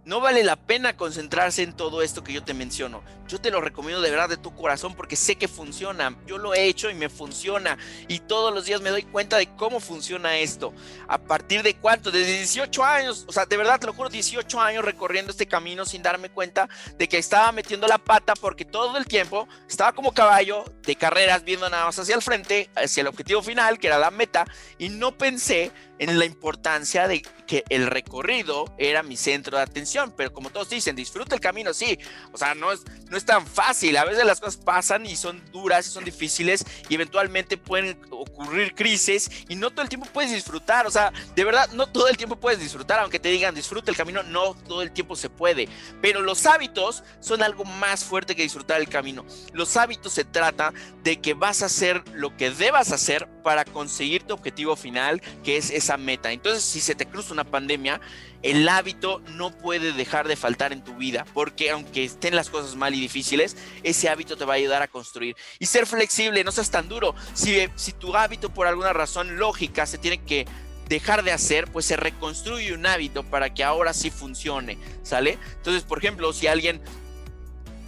No 0.06 0.20
vale 0.20 0.44
la 0.44 0.54
pena 0.54 0.96
concentrarse 0.96 1.64
en 1.64 1.72
todo 1.72 2.00
esto 2.00 2.22
que 2.22 2.32
yo 2.32 2.42
te 2.42 2.54
menciono. 2.54 3.02
Yo 3.26 3.40
te 3.40 3.50
lo 3.50 3.60
recomiendo 3.60 4.00
de 4.00 4.10
verdad 4.10 4.28
de 4.28 4.36
tu 4.36 4.54
corazón 4.54 4.94
porque 4.94 5.16
sé 5.16 5.34
que 5.34 5.48
funciona. 5.48 6.16
Yo 6.26 6.38
lo 6.38 6.54
he 6.54 6.66
hecho 6.66 6.88
y 6.88 6.94
me 6.94 7.08
funciona. 7.08 7.76
Y 8.06 8.20
todos 8.20 8.54
los 8.54 8.66
días 8.66 8.80
me 8.80 8.90
doy 8.90 9.02
cuenta 9.02 9.36
de 9.36 9.48
cómo 9.56 9.80
funciona 9.80 10.38
esto. 10.38 10.72
¿A 11.08 11.18
partir 11.18 11.64
de 11.64 11.74
cuánto? 11.74 12.12
Desde 12.12 12.34
18 12.38 12.84
años. 12.84 13.24
O 13.26 13.32
sea, 13.32 13.46
de 13.46 13.56
verdad 13.56 13.80
te 13.80 13.86
lo 13.86 13.94
juro, 13.94 14.08
18 14.08 14.60
años 14.60 14.84
recorriendo 14.84 15.32
este 15.32 15.46
camino 15.46 15.84
sin 15.84 16.04
darme 16.04 16.30
cuenta 16.30 16.68
de 16.96 17.08
que 17.08 17.18
estaba 17.18 17.50
metiendo 17.50 17.88
la 17.88 17.98
pata 17.98 18.34
porque 18.34 18.64
todo 18.64 18.96
el 18.96 19.06
tiempo 19.06 19.48
estaba 19.68 19.92
como 19.92 20.14
caballo 20.14 20.64
de 20.82 20.94
carreras 20.94 21.42
viendo 21.42 21.68
nada 21.68 21.86
más 21.86 21.98
hacia 21.98 22.14
el 22.14 22.22
frente, 22.22 22.70
hacia 22.76 23.00
el 23.00 23.08
objetivo 23.08 23.42
final, 23.42 23.80
que 23.80 23.88
era 23.88 23.98
la 23.98 24.12
meta. 24.12 24.46
Y 24.78 24.88
no 24.88 25.18
pensé 25.18 25.72
en 25.98 26.18
la 26.18 26.24
importancia 26.24 27.08
de 27.08 27.22
que 27.46 27.64
el 27.68 27.86
recorrido 27.86 28.74
era 28.76 29.02
mi 29.02 29.16
centro 29.16 29.56
de 29.56 29.62
atención, 29.62 30.12
pero 30.16 30.32
como 30.32 30.50
todos 30.50 30.68
dicen, 30.68 30.96
disfruta 30.96 31.34
el 31.34 31.40
camino, 31.40 31.72
sí, 31.72 31.98
o 32.32 32.38
sea, 32.38 32.54
no 32.54 32.72
es, 32.72 32.82
no 33.08 33.16
es 33.16 33.24
tan 33.24 33.46
fácil, 33.46 33.96
a 33.96 34.04
veces 34.04 34.24
las 34.24 34.40
cosas 34.40 34.56
pasan 34.56 35.06
y 35.06 35.16
son 35.16 35.42
duras 35.52 35.86
y 35.86 35.90
son 35.90 36.04
difíciles 36.04 36.64
y 36.88 36.94
eventualmente 36.94 37.56
pueden 37.56 37.98
ocurrir 38.10 38.74
crisis 38.74 39.30
y 39.48 39.54
no 39.54 39.70
todo 39.70 39.82
el 39.82 39.88
tiempo 39.88 40.08
puedes 40.12 40.32
disfrutar, 40.32 40.86
o 40.86 40.90
sea, 40.90 41.12
de 41.34 41.44
verdad, 41.44 41.70
no 41.72 41.86
todo 41.86 42.08
el 42.08 42.16
tiempo 42.16 42.36
puedes 42.36 42.58
disfrutar, 42.58 42.98
aunque 42.98 43.20
te 43.20 43.28
digan 43.28 43.54
disfruta 43.54 43.90
el 43.90 43.96
camino, 43.96 44.22
no 44.24 44.54
todo 44.54 44.82
el 44.82 44.90
tiempo 44.90 45.14
se 45.14 45.30
puede, 45.30 45.68
pero 46.02 46.20
los 46.22 46.46
hábitos 46.46 47.04
son 47.20 47.42
algo 47.42 47.64
más 47.64 48.04
fuerte 48.04 48.34
que 48.34 48.42
disfrutar 48.42 48.80
el 48.80 48.88
camino, 48.88 49.24
los 49.52 49.76
hábitos 49.76 50.12
se 50.12 50.24
trata 50.24 50.72
de 51.04 51.20
que 51.20 51.34
vas 51.34 51.62
a 51.62 51.66
hacer 51.66 52.02
lo 52.12 52.36
que 52.36 52.50
debas 52.50 52.90
hacer 52.90 53.28
para 53.42 53.64
conseguir 53.64 54.24
tu 54.24 54.34
objetivo 54.34 54.74
final, 54.74 55.22
que 55.44 55.56
es 55.56 55.70
esa 55.86 55.96
meta. 55.96 56.32
Entonces, 56.32 56.64
si 56.64 56.80
se 56.80 56.94
te 56.94 57.06
cruza 57.06 57.32
una 57.32 57.44
pandemia, 57.44 58.00
el 58.42 58.68
hábito 58.68 59.20
no 59.30 59.56
puede 59.56 59.92
dejar 59.92 60.26
de 60.26 60.36
faltar 60.36 60.72
en 60.72 60.82
tu 60.82 60.94
vida, 60.96 61.24
porque 61.32 61.70
aunque 61.70 62.04
estén 62.04 62.34
las 62.34 62.50
cosas 62.50 62.74
mal 62.74 62.94
y 62.94 63.00
difíciles, 63.00 63.56
ese 63.82 64.08
hábito 64.08 64.36
te 64.36 64.44
va 64.44 64.54
a 64.54 64.56
ayudar 64.56 64.82
a 64.82 64.88
construir. 64.88 65.36
Y 65.58 65.66
ser 65.66 65.86
flexible, 65.86 66.42
no 66.44 66.52
seas 66.52 66.70
tan 66.70 66.88
duro. 66.88 67.14
Si, 67.34 67.68
si 67.76 67.92
tu 67.92 68.16
hábito 68.16 68.52
por 68.52 68.66
alguna 68.66 68.92
razón 68.92 69.38
lógica 69.38 69.86
se 69.86 69.98
tiene 69.98 70.22
que 70.24 70.46
dejar 70.88 71.22
de 71.22 71.32
hacer, 71.32 71.70
pues 71.70 71.86
se 71.86 71.96
reconstruye 71.96 72.72
un 72.72 72.86
hábito 72.86 73.22
para 73.24 73.52
que 73.54 73.64
ahora 73.64 73.92
sí 73.92 74.10
funcione, 74.10 74.78
¿sale? 75.02 75.38
Entonces, 75.56 75.82
por 75.82 75.98
ejemplo, 75.98 76.32
si 76.32 76.46
alguien 76.46 76.80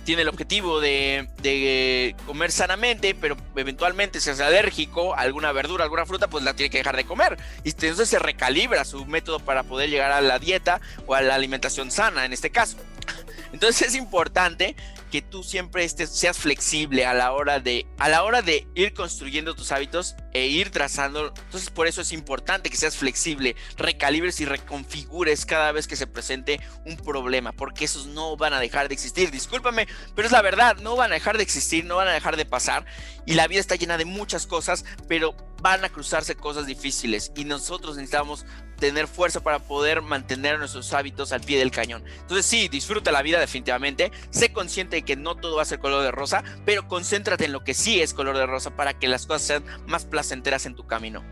tiene 0.09 0.23
el 0.23 0.29
objetivo 0.29 0.81
de, 0.81 2.17
comer 2.25 2.51
sanamente, 2.51 3.15
pero 3.15 3.37
eventualmente 3.57 4.23
se 4.23 4.31
hace 4.31 4.43
alérgico 4.43 5.15
a 5.15 5.19
alguna 5.19 5.53
verdura, 5.53 5.85
alguna 5.85 6.07
fruta, 6.07 6.29
pues 6.29 6.43
la 6.45 6.55
tiene 6.55 6.71
que 6.71 6.79
dejar 6.79 6.97
de 6.97 7.05
comer. 7.05 7.37
Y 7.63 7.69
entonces 7.69 8.09
se 8.09 8.19
recalibra 8.19 8.87
su 8.87 9.05
método 9.05 9.39
para 9.39 9.65
poder 9.65 9.91
llegar 9.91 10.11
a 10.13 10.23
la 10.23 10.39
dieta 10.39 10.81
o 11.07 11.15
a 11.15 11.21
la 11.21 11.35
alimentación 11.35 11.91
sana 11.91 12.25
en 12.25 12.33
este 12.33 12.49
caso. 12.49 12.79
Entonces 13.53 13.89
es 13.89 13.95
importante 13.97 14.77
que 15.11 15.23
tú 15.23 15.43
siempre 15.43 15.85
estés, 15.85 16.11
seas 16.11 16.39
flexible 16.39 17.07
a 17.07 17.15
la 17.15 17.33
hora 17.33 17.61
de 17.61 17.87
a 17.99 18.09
la 18.09 18.23
hora 18.23 18.43
de 18.43 18.67
ir 18.75 18.95
construyendo 18.95 19.55
tus 19.55 19.73
hábitos 19.73 20.17
e 20.33 20.47
ir 20.47 20.71
trazando. 20.71 21.29
Entonces 21.29 21.71
por 21.71 21.87
eso 21.87 22.01
es 22.01 22.13
importante 22.13 22.71
que 22.71 22.77
seas 22.77 22.97
flexible, 22.97 23.57
recalibres 23.77 24.41
y 24.41 24.45
reconfigures 24.45 25.47
cada 25.47 25.73
vez 25.73 25.87
que 25.87 25.97
se 25.97 26.07
presente 26.07 26.61
un 26.85 26.97
problema, 26.97 27.53
porque 27.53 27.85
esos 27.85 28.07
no 28.07 28.37
van 28.37 28.53
a 28.53 28.61
dejar 28.61 28.89
de 28.89 28.95
existir. 28.95 29.31
Discúlpame, 29.31 29.89
pero 30.15 30.27
es 30.27 30.33
la 30.33 30.43
verdad, 30.43 30.77
no 30.79 30.97
van 30.97 31.13
a 31.13 31.15
dejar 31.15 31.37
de 31.37 31.43
existir, 31.43 31.85
no 31.85 31.97
van 31.97 32.09
a 32.09 32.13
dejar 32.13 32.37
de 32.37 32.45
pasar 32.45 32.85
y 33.27 33.35
la 33.35 33.47
vida 33.47 33.61
está 33.61 33.77
llena 33.77 33.99
de 33.99 34.05
muchas 34.05 34.47
cosas, 34.47 34.85
pero 35.07 35.35
van 35.61 35.85
a 35.85 35.89
cruzarse 35.89 36.35
cosas 36.35 36.67
difíciles 36.67 37.33
y 37.35 37.45
nosotros 37.45 37.97
necesitamos 37.97 38.47
tener 38.79 39.09
fuerza 39.09 39.41
para 39.41 39.59
poder 39.59 40.03
mantener 40.03 40.59
nuestros 40.59 40.93
hábitos 40.93 41.33
al 41.33 41.41
pie 41.41 41.59
del 41.59 41.71
cañón. 41.71 42.05
Entonces 42.21 42.47
sí, 42.47 42.69
disfruta 42.69 43.11
la 43.11 43.23
vida 43.23 43.41
definitivamente, 43.41 44.13
sé 44.31 44.53
consciente 44.53 44.97
de 44.97 45.03
que 45.03 45.17
no 45.17 45.35
todo 45.35 45.57
va 45.57 45.63
a 45.63 45.67
ser 45.67 45.81
color 45.81 46.03
de 46.03 46.13
rosa, 46.13 46.45
pero 46.65 46.87
concéntrate 46.87 47.47
en 47.47 47.53
lo 47.53 47.65
que 47.65 47.75
sí 47.75 48.01
es 48.01 48.15
color 48.15 48.37
de 48.37 48.47
rosa 48.47 48.71
para 48.77 48.99
que 48.99 49.09
las 49.09 49.27
cosas 49.27 49.43
sean 49.43 49.65
más 49.87 50.05
placenteras 50.05 50.67
en 50.67 50.77
tu 50.77 50.87
camino. 50.87 51.25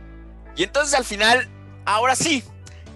Y 0.56 0.64
entonces 0.64 0.94
al 0.94 1.04
final, 1.04 1.48
ahora 1.84 2.16
sí, 2.16 2.42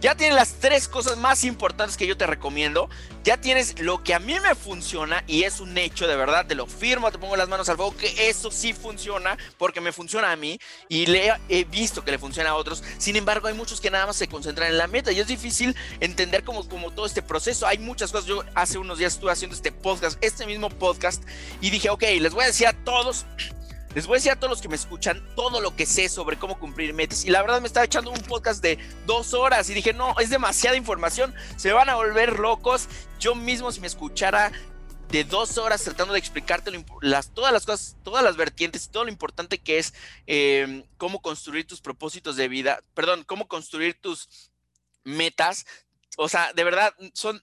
ya 0.00 0.14
tienes 0.14 0.34
las 0.34 0.54
tres 0.54 0.88
cosas 0.88 1.18
más 1.18 1.44
importantes 1.44 1.96
que 1.96 2.06
yo 2.06 2.16
te 2.16 2.26
recomiendo. 2.26 2.88
Ya 3.22 3.36
tienes 3.38 3.78
lo 3.80 4.02
que 4.02 4.14
a 4.14 4.18
mí 4.18 4.40
me 4.40 4.54
funciona 4.54 5.22
y 5.26 5.42
es 5.42 5.60
un 5.60 5.76
hecho, 5.76 6.08
de 6.08 6.16
verdad, 6.16 6.46
te 6.46 6.54
lo 6.54 6.66
firmo, 6.66 7.10
te 7.12 7.18
pongo 7.18 7.36
las 7.36 7.50
manos 7.50 7.68
al 7.68 7.76
fuego, 7.76 7.94
que 7.94 8.30
eso 8.30 8.50
sí 8.50 8.72
funciona 8.72 9.36
porque 9.58 9.82
me 9.82 9.92
funciona 9.92 10.32
a 10.32 10.36
mí 10.36 10.58
y 10.88 11.04
le 11.04 11.34
he 11.50 11.64
visto 11.64 12.02
que 12.02 12.12
le 12.12 12.18
funciona 12.18 12.50
a 12.50 12.54
otros. 12.54 12.82
Sin 12.96 13.16
embargo, 13.16 13.48
hay 13.48 13.54
muchos 13.54 13.80
que 13.80 13.90
nada 13.90 14.06
más 14.06 14.16
se 14.16 14.26
concentran 14.26 14.70
en 14.70 14.78
la 14.78 14.86
meta 14.86 15.12
y 15.12 15.20
es 15.20 15.26
difícil 15.26 15.76
entender 16.00 16.44
como, 16.44 16.66
como 16.66 16.90
todo 16.92 17.04
este 17.04 17.20
proceso. 17.20 17.66
Hay 17.66 17.78
muchas 17.78 18.10
cosas. 18.10 18.26
Yo 18.26 18.42
hace 18.54 18.78
unos 18.78 18.98
días 18.98 19.12
estuve 19.12 19.32
haciendo 19.32 19.54
este 19.54 19.70
podcast, 19.70 20.16
este 20.22 20.46
mismo 20.46 20.70
podcast, 20.70 21.22
y 21.60 21.68
dije, 21.68 21.90
ok, 21.90 22.04
les 22.20 22.32
voy 22.32 22.44
a 22.44 22.46
decir 22.46 22.66
a 22.66 22.72
todos 22.72 23.26
les 23.94 24.06
voy 24.06 24.14
a 24.14 24.18
decir 24.18 24.32
a 24.32 24.36
todos 24.36 24.50
los 24.50 24.62
que 24.62 24.68
me 24.68 24.76
escuchan 24.76 25.22
todo 25.34 25.60
lo 25.60 25.74
que 25.74 25.86
sé 25.86 26.08
sobre 26.08 26.38
cómo 26.38 26.58
cumplir 26.58 26.94
metas. 26.94 27.24
Y 27.24 27.30
la 27.30 27.42
verdad 27.42 27.60
me 27.60 27.66
estaba 27.66 27.86
echando 27.86 28.10
un 28.10 28.20
podcast 28.20 28.62
de 28.62 28.78
dos 29.06 29.34
horas 29.34 29.68
y 29.68 29.74
dije, 29.74 29.92
no, 29.92 30.18
es 30.20 30.30
demasiada 30.30 30.76
información, 30.76 31.34
se 31.56 31.72
van 31.72 31.88
a 31.88 31.96
volver 31.96 32.38
locos. 32.38 32.88
Yo 33.18 33.34
mismo 33.34 33.72
si 33.72 33.80
me 33.80 33.86
escuchara 33.86 34.52
de 35.10 35.24
dos 35.24 35.58
horas 35.58 35.82
tratando 35.82 36.12
de 36.12 36.20
explicarte 36.20 36.70
las, 37.02 37.34
todas 37.34 37.52
las 37.52 37.66
cosas, 37.66 37.96
todas 38.04 38.22
las 38.22 38.36
vertientes 38.36 38.90
todo 38.90 39.04
lo 39.04 39.10
importante 39.10 39.58
que 39.58 39.78
es 39.78 39.92
em, 40.26 40.84
cómo 40.96 41.20
construir 41.20 41.66
tus 41.66 41.80
propósitos 41.80 42.36
de 42.36 42.46
vida, 42.46 42.82
perdón, 42.94 43.24
cómo 43.24 43.48
construir 43.48 44.00
tus 44.00 44.50
metas. 45.02 45.66
O 46.16 46.28
sea, 46.28 46.52
de 46.52 46.64
verdad, 46.64 46.94
son 47.12 47.42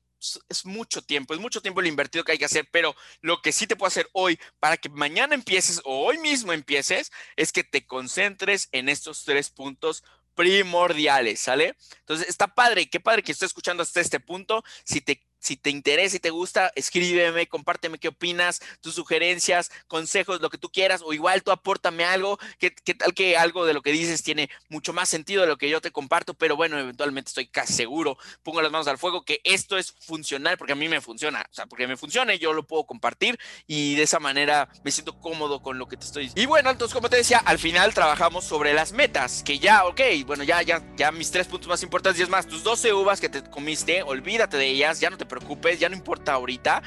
es 0.50 0.66
mucho 0.66 1.02
tiempo, 1.02 1.34
es 1.34 1.40
mucho 1.40 1.62
tiempo 1.62 1.80
el 1.80 1.88
invertido 1.88 2.24
que 2.24 2.34
hay 2.34 2.38
que 2.38 2.46
hacer, 2.46 2.68
pero 2.72 2.96
lo 3.22 3.42
que 3.42 3.52
sí 3.52 3.68
te 3.68 3.76
puedo 3.76 3.88
hacer 3.88 4.10
hoy 4.14 4.40
para 4.60 4.78
que 4.78 4.90
mañana 4.90 5.36
empieces 5.36 5.82
o 5.84 6.06
hoy 6.06 6.18
mismo 6.18 6.54
empieces 6.54 7.12
es 7.36 7.52
que 7.52 7.64
te 7.64 7.86
concentres 7.86 8.70
en 8.72 8.90
estos 8.90 9.24
tres 9.24 9.50
puntos 9.50 10.04
primordiales, 10.38 11.40
¿sale? 11.40 11.76
Entonces, 12.00 12.30
está 12.30 12.48
padre, 12.48 12.90
qué 12.90 13.00
padre 13.00 13.24
que 13.24 13.32
estés 13.32 13.48
escuchando 13.48 13.82
hasta 13.82 14.02
este 14.02 14.20
punto. 14.20 14.64
Si 14.86 15.02
te 15.02 15.27
si 15.40 15.56
te 15.56 15.70
interesa 15.70 16.18
y 16.18 16.20
te 16.20 16.30
gusta, 16.30 16.72
escríbeme, 16.76 17.48
compárteme 17.48 17.98
qué 17.98 18.10
opinas, 18.10 18.62
tus 18.82 18.96
sugerencias, 18.96 19.72
consejos, 19.88 20.42
lo 20.42 20.50
que 20.50 20.58
tú 20.58 20.70
quieras, 20.70 21.02
o 21.06 21.14
igual 21.14 21.44
tú 21.44 21.52
apórtame 21.52 22.06
algo, 22.06 22.38
que, 22.60 22.72
tal 22.72 23.14
que 23.14 23.38
algo 23.38 23.66
de 23.66 23.74
lo 23.74 23.82
que 23.82 23.92
dices 23.92 24.24
tiene 24.24 24.50
mucho 24.70 24.94
más 24.94 25.10
sentido 25.10 25.42
de 25.42 25.48
lo 25.48 25.58
que 25.58 25.70
yo 25.70 25.82
te 25.82 25.92
comparto, 25.92 26.34
pero 26.34 26.56
bueno, 26.56 26.78
eventualmente 26.78 27.30
estoy 27.30 27.48
casi 27.48 27.74
seguro, 27.74 28.18
pongo 28.44 28.62
las 28.62 28.72
manos 28.72 28.88
al 28.88 28.98
fuego, 28.98 29.24
que 29.24 29.42
esto 29.44 29.78
es 29.78 29.92
funcional 29.92 30.58
porque 30.58 30.74
a 30.74 30.76
mí 30.76 30.90
me 30.90 31.02
funciona, 31.02 31.46
o 31.50 31.54
sea, 31.54 31.66
porque 31.66 31.88
me 31.88 31.98
funciona 31.98 32.34
y 32.34 32.40
yo 32.40 32.54
lo 32.54 32.64
puedo 32.64 32.86
compartir 32.86 33.40
y 33.68 33.96
de 33.96 34.04
esa 34.04 34.20
manera 34.20 34.70
me 34.84 34.92
siento 34.92 35.20
cómodo 35.20 35.62
con 35.62 35.78
lo 35.78 35.88
que 35.88 35.98
te 35.98 36.06
estoy 36.06 36.24
diciendo. 36.24 36.42
Y 36.42 36.46
bueno, 36.46 36.70
entonces 36.70 36.94
como 36.94 37.10
te 37.10 37.18
decía, 37.18 37.40
al 37.40 37.60
final 37.60 37.94
trabajamos 37.94 38.46
sobre 38.46 38.74
las 38.74 38.92
metas, 38.92 39.44
que 39.44 39.60
ya, 39.60 39.86
ok, 39.86 40.02
bueno, 40.26 40.44
ya, 40.44 40.62
ya, 40.62 40.84
ya 40.96 41.12
mis 41.12 41.32
tres 41.32 41.48
puntos 41.48 41.68
más 41.68 41.84
importantes 41.84 42.20
y 42.20 42.24
es 42.24 42.30
más, 42.30 42.48
tus 42.48 42.64
12 42.64 42.94
uvas 42.94 43.22
que 43.22 43.30
te 43.30 43.44
comiste, 43.44 44.04
olvídate 44.04 44.58
de 44.58 44.68
ellas, 44.68 45.00
ya 45.00 45.10
no 45.10 45.18
te 45.18 45.26
preocupes, 45.28 45.80
ya 45.80 45.90
no 45.90 45.96
importa 45.96 46.34
ahorita. 46.34 46.82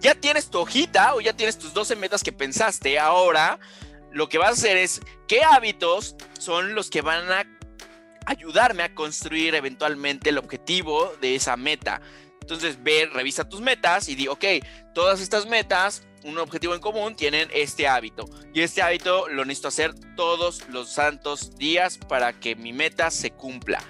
Ya 0.00 0.14
tienes 0.14 0.48
tu 0.48 0.58
hojita 0.58 1.14
o 1.14 1.20
ya 1.20 1.32
tienes 1.32 1.58
tus 1.58 1.72
12 1.74 1.96
metas 1.96 2.22
que 2.22 2.32
pensaste. 2.32 2.98
Ahora 2.98 3.58
lo 4.12 4.28
que 4.28 4.38
vas 4.38 4.50
a 4.50 4.52
hacer 4.52 4.76
es 4.76 5.00
qué 5.26 5.42
hábitos 5.42 6.16
son 6.38 6.74
los 6.74 6.90
que 6.90 7.02
van 7.02 7.30
a 7.30 7.46
ayudarme 8.26 8.82
a 8.82 8.94
construir 8.94 9.54
eventualmente 9.54 10.30
el 10.30 10.38
objetivo 10.38 11.12
de 11.20 11.34
esa 11.34 11.56
meta. 11.56 12.00
Entonces 12.40 12.82
ve, 12.82 13.08
revisa 13.12 13.48
tus 13.48 13.60
metas 13.60 14.08
y 14.08 14.14
di, 14.14 14.28
ok, 14.28 14.44
todas 14.94 15.20
estas 15.20 15.46
metas, 15.46 16.02
un 16.24 16.38
objetivo 16.38 16.74
en 16.74 16.80
común, 16.80 17.14
tienen 17.14 17.48
este 17.52 17.86
hábito. 17.86 18.24
Y 18.54 18.62
este 18.62 18.82
hábito 18.82 19.28
lo 19.28 19.44
necesito 19.44 19.68
hacer 19.68 19.94
todos 20.16 20.66
los 20.68 20.90
santos 20.90 21.56
días 21.56 21.98
para 21.98 22.32
que 22.32 22.56
mi 22.56 22.72
meta 22.72 23.10
se 23.10 23.30
cumpla. 23.30 23.82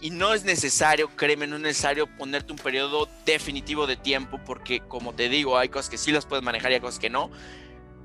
Y 0.00 0.10
no 0.10 0.34
es 0.34 0.44
necesario, 0.44 1.08
créeme, 1.16 1.46
no 1.46 1.56
es 1.56 1.62
necesario 1.62 2.06
ponerte 2.06 2.52
un 2.52 2.58
periodo 2.58 3.08
definitivo 3.24 3.86
de 3.86 3.96
tiempo 3.96 4.38
porque 4.44 4.80
como 4.80 5.14
te 5.14 5.28
digo, 5.28 5.56
hay 5.56 5.68
cosas 5.68 5.88
que 5.88 5.96
sí 5.96 6.12
las 6.12 6.26
puedes 6.26 6.44
manejar 6.44 6.70
y 6.70 6.74
hay 6.74 6.80
cosas 6.80 7.00
que 7.00 7.10
no. 7.10 7.30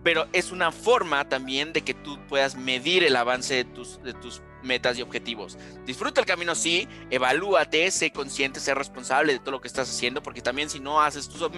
Pero 0.04 0.28
es 0.34 0.52
una 0.52 0.72
forma 0.72 1.28
también 1.30 1.74
de 1.74 1.82
que 1.82 1.94
tú 1.94 2.18
puedas 2.28 2.56
medir 2.56 3.04
el 3.04 3.16
avance 3.16 3.54
de 3.54 3.66
tus, 3.66 4.02
de 4.02 4.14
tus 4.14 4.42
metas 4.64 4.98
y 4.98 5.02
objetivos. 5.02 5.58
Disfruta 5.86 6.22
el 6.22 6.26
camino, 6.26 6.56
sí, 6.56 6.88
evalúate, 7.10 7.92
sé 7.92 8.12
consciente, 8.12 8.60
sé 8.60 8.74
responsable 8.74 9.34
de 9.34 9.40
todo 9.40 9.52
lo 9.52 9.62
que 9.62 9.68
estás 9.68 9.90
haciendo, 9.90 10.24
porque 10.24 10.42
también 10.42 10.70
si 10.70 10.80
no 10.80 11.02
haces 11.02 11.30
tus, 11.30 11.50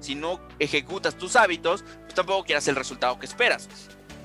si 0.00 0.14
no 0.14 0.40
ejecutas 0.58 1.16
tus 1.16 1.36
hábitos, 1.36 1.84
pues 2.02 2.14
tampoco 2.14 2.44
quieras 2.44 2.68
el 2.68 2.76
resultado 2.76 3.18
que 3.18 3.26
esperas. 3.26 3.68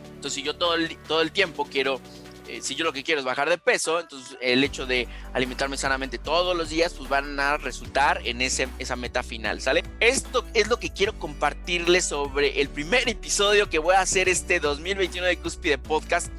Entonces, 0.08 0.34
si 0.34 0.44
yo 0.44 0.56
todo 0.56 0.76
el, 0.76 0.98
todo 1.08 1.22
el 1.22 1.32
tiempo 1.32 1.66
quiero 1.66 2.00
eh, 2.48 2.62
si 2.62 2.76
yo 2.76 2.84
lo 2.84 2.94
que 2.94 3.04
quiero 3.04 3.20
es 3.20 3.26
bajar 3.26 3.50
de 3.50 3.58
peso, 3.58 4.00
entonces 4.00 4.38
el 4.42 4.64
hecho 4.64 4.86
de 4.86 5.08
alimentarme 5.34 5.78
sanamente 5.78 6.18
todos 6.18 6.56
los 6.56 6.70
días, 6.70 6.94
pues 6.94 7.10
van 7.10 7.40
a 7.40 7.58
resultar 7.58 8.22
en 8.26 8.42
ese, 8.42 8.68
esa 8.80 8.96
meta 8.96 9.24
final, 9.24 9.62
¿sale? 9.62 9.84
Esto 10.00 10.46
es 10.54 10.68
lo 10.68 10.80
que 10.80 10.90
quiero 10.90 11.18
compartirles 11.18 12.06
sobre 12.06 12.62
el 12.62 12.70
primer 12.70 13.08
episodio 13.10 13.70
que 13.70 13.80
voy 13.80 13.96
a 13.96 14.02
hacer 14.02 14.30
este 14.30 14.60
2021 14.60 15.28
de 15.28 15.38
Cúspide 15.38 15.78
Podcast. 15.78 16.32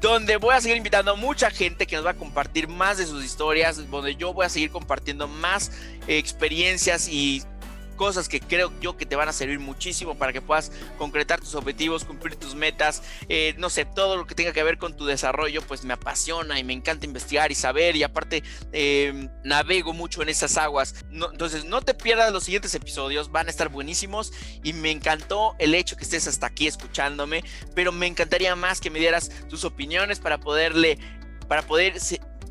donde 0.00 0.36
voy 0.36 0.54
a 0.54 0.60
seguir 0.60 0.76
invitando 0.76 1.10
a 1.10 1.16
mucha 1.16 1.50
gente 1.50 1.86
que 1.86 1.96
nos 1.96 2.06
va 2.06 2.10
a 2.10 2.14
compartir 2.14 2.68
más 2.68 2.98
de 2.98 3.06
sus 3.06 3.24
historias, 3.24 3.90
donde 3.90 4.14
yo 4.14 4.32
voy 4.32 4.46
a 4.46 4.48
seguir 4.48 4.70
compartiendo 4.70 5.26
más 5.26 5.72
experiencias 6.06 7.08
y 7.08 7.42
cosas 7.98 8.30
que 8.30 8.40
creo 8.40 8.72
yo 8.80 8.96
que 8.96 9.04
te 9.04 9.16
van 9.16 9.28
a 9.28 9.34
servir 9.34 9.58
muchísimo 9.58 10.14
para 10.16 10.32
que 10.32 10.40
puedas 10.40 10.72
concretar 10.96 11.40
tus 11.40 11.54
objetivos, 11.54 12.06
cumplir 12.06 12.36
tus 12.36 12.54
metas, 12.54 13.02
eh, 13.28 13.54
no 13.58 13.68
sé, 13.68 13.84
todo 13.84 14.16
lo 14.16 14.26
que 14.26 14.34
tenga 14.34 14.54
que 14.54 14.62
ver 14.62 14.78
con 14.78 14.96
tu 14.96 15.04
desarrollo, 15.04 15.60
pues 15.60 15.84
me 15.84 15.92
apasiona 15.92 16.58
y 16.58 16.64
me 16.64 16.72
encanta 16.72 17.04
investigar 17.04 17.52
y 17.52 17.54
saber 17.54 17.96
y 17.96 18.04
aparte 18.04 18.42
em, 18.72 19.28
navego 19.44 19.92
mucho 19.92 20.22
en 20.22 20.30
esas 20.30 20.56
aguas. 20.56 21.04
entonces 21.10 21.66
no 21.66 21.82
te 21.82 21.92
pierdas 21.92 22.32
los 22.32 22.44
siguientes 22.44 22.74
episodios, 22.74 23.30
van 23.30 23.48
a 23.48 23.50
estar 23.50 23.68
buenísimos 23.68 24.32
y 24.62 24.72
me 24.72 24.90
encantó 24.90 25.54
el 25.58 25.74
hecho 25.74 25.96
que 25.96 26.04
estés 26.04 26.26
hasta 26.26 26.46
aquí 26.46 26.66
escuchándome, 26.66 27.44
pero 27.74 27.92
me 27.92 28.06
encantaría 28.06 28.56
más 28.56 28.80
que 28.80 28.88
me 28.88 29.00
dieras 29.00 29.30
tus 29.50 29.64
opiniones 29.64 30.20
para 30.20 30.38
poderle 30.38 30.98
para 31.48 31.62
poder 31.62 31.98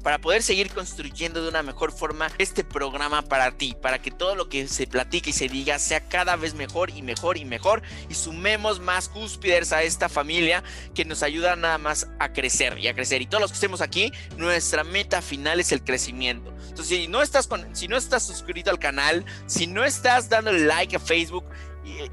para 0.03 0.19
poder 0.19 0.43
seguir 0.43 0.69
construyendo 0.71 1.41
de 1.41 1.49
una 1.49 1.63
mejor 1.63 1.91
forma 1.91 2.31
este 2.37 2.63
programa 2.63 3.21
para 3.21 3.51
ti, 3.51 3.75
para 3.81 4.01
que 4.01 4.11
todo 4.11 4.35
lo 4.35 4.49
que 4.49 4.67
se 4.67 4.87
platique 4.87 5.31
y 5.31 5.33
se 5.33 5.47
diga 5.47 5.79
sea 5.79 6.01
cada 6.01 6.35
vez 6.35 6.53
mejor 6.53 6.89
y 6.89 7.01
mejor 7.01 7.37
y 7.37 7.45
mejor 7.45 7.81
y 8.09 8.13
sumemos 8.13 8.79
más 8.79 9.09
cúspides 9.09 9.73
a 9.73 9.83
esta 9.83 10.09
familia 10.09 10.63
que 10.93 11.05
nos 11.05 11.23
ayuda 11.23 11.55
nada 11.55 11.77
más 11.77 12.07
a 12.19 12.33
crecer 12.33 12.77
y 12.77 12.87
a 12.87 12.93
crecer. 12.93 13.21
Y 13.21 13.27
todos 13.27 13.41
los 13.41 13.51
que 13.51 13.55
estemos 13.55 13.81
aquí, 13.81 14.11
nuestra 14.37 14.83
meta 14.83 15.21
final 15.21 15.59
es 15.59 15.71
el 15.71 15.83
crecimiento. 15.83 16.53
Entonces, 16.69 16.97
si 16.97 17.07
no 17.07 17.21
estás 17.21 17.47
con, 17.47 17.75
si 17.75 17.87
no 17.87 17.97
estás 17.97 18.25
suscrito 18.25 18.69
al 18.69 18.79
canal, 18.79 19.25
si 19.47 19.67
no 19.67 19.83
estás 19.83 20.29
dándole 20.29 20.65
like 20.65 20.95
a 20.95 20.99
Facebook, 20.99 21.45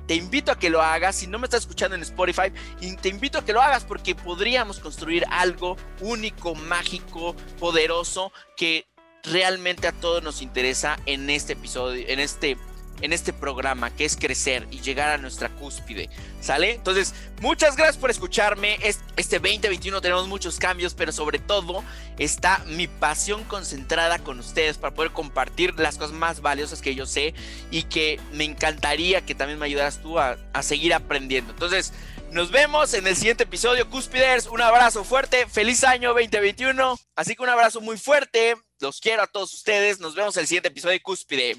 te 0.06 0.14
invito 0.14 0.52
a 0.52 0.58
que 0.58 0.70
lo 0.70 0.82
hagas. 0.82 1.16
Si 1.16 1.26
no 1.26 1.38
me 1.38 1.46
estás 1.46 1.62
escuchando 1.62 1.96
en 1.96 2.02
Spotify, 2.02 2.52
te 3.00 3.08
invito 3.08 3.38
a 3.38 3.44
que 3.44 3.52
lo 3.52 3.60
hagas 3.60 3.84
porque 3.84 4.14
podríamos 4.14 4.80
construir 4.80 5.24
algo 5.30 5.76
único, 6.00 6.54
mágico, 6.54 7.34
poderoso 7.58 8.32
que 8.56 8.86
realmente 9.22 9.86
a 9.88 9.92
todos 9.92 10.22
nos 10.22 10.42
interesa 10.42 10.98
en 11.06 11.30
este 11.30 11.54
episodio, 11.54 12.04
en 12.08 12.20
este 12.20 12.56
en 13.00 13.12
este 13.12 13.32
programa 13.32 13.94
que 13.94 14.04
es 14.04 14.16
crecer 14.16 14.66
y 14.70 14.80
llegar 14.80 15.10
a 15.10 15.18
nuestra 15.18 15.48
cúspide. 15.48 16.08
¿Sale? 16.40 16.72
Entonces, 16.72 17.14
muchas 17.40 17.76
gracias 17.76 17.96
por 17.96 18.10
escucharme. 18.10 18.78
Este 19.16 19.38
2021 19.38 20.00
tenemos 20.00 20.28
muchos 20.28 20.58
cambios, 20.58 20.94
pero 20.94 21.12
sobre 21.12 21.38
todo 21.38 21.82
está 22.18 22.62
mi 22.66 22.86
pasión 22.86 23.44
concentrada 23.44 24.18
con 24.18 24.38
ustedes 24.38 24.78
para 24.78 24.94
poder 24.94 25.12
compartir 25.12 25.78
las 25.78 25.96
cosas 25.96 26.12
más 26.12 26.40
valiosas 26.40 26.80
que 26.80 26.94
yo 26.94 27.06
sé 27.06 27.34
y 27.70 27.84
que 27.84 28.20
me 28.32 28.44
encantaría 28.44 29.24
que 29.24 29.34
también 29.34 29.58
me 29.58 29.66
ayudaras 29.66 30.00
tú 30.02 30.18
a, 30.18 30.36
seguir 30.62 30.94
aprendiendo. 30.94 31.52
Entonces, 31.52 31.92
nos 32.30 32.50
vemos 32.50 32.94
en 32.94 33.06
el 33.06 33.16
siguiente 33.16 33.44
episodio, 33.44 33.88
Cúspiders. 33.90 34.46
Un 34.46 34.60
abrazo 34.60 35.04
fuerte. 35.04 35.46
Feliz 35.46 35.84
año 35.84 36.14
2021. 36.14 36.98
Así 37.14 37.36
que 37.36 37.42
un 37.42 37.48
abrazo 37.48 37.80
muy 37.80 37.96
fuerte. 37.96 38.56
Los 38.80 39.00
quiero 39.00 39.22
a 39.22 39.26
todos 39.26 39.54
ustedes. 39.54 40.00
Nos 40.00 40.14
vemos 40.14 40.36
en 40.36 40.40
el 40.42 40.46
siguiente 40.46 40.68
episodio 40.68 40.94
de 40.94 41.02
Cúspide. 41.02 41.56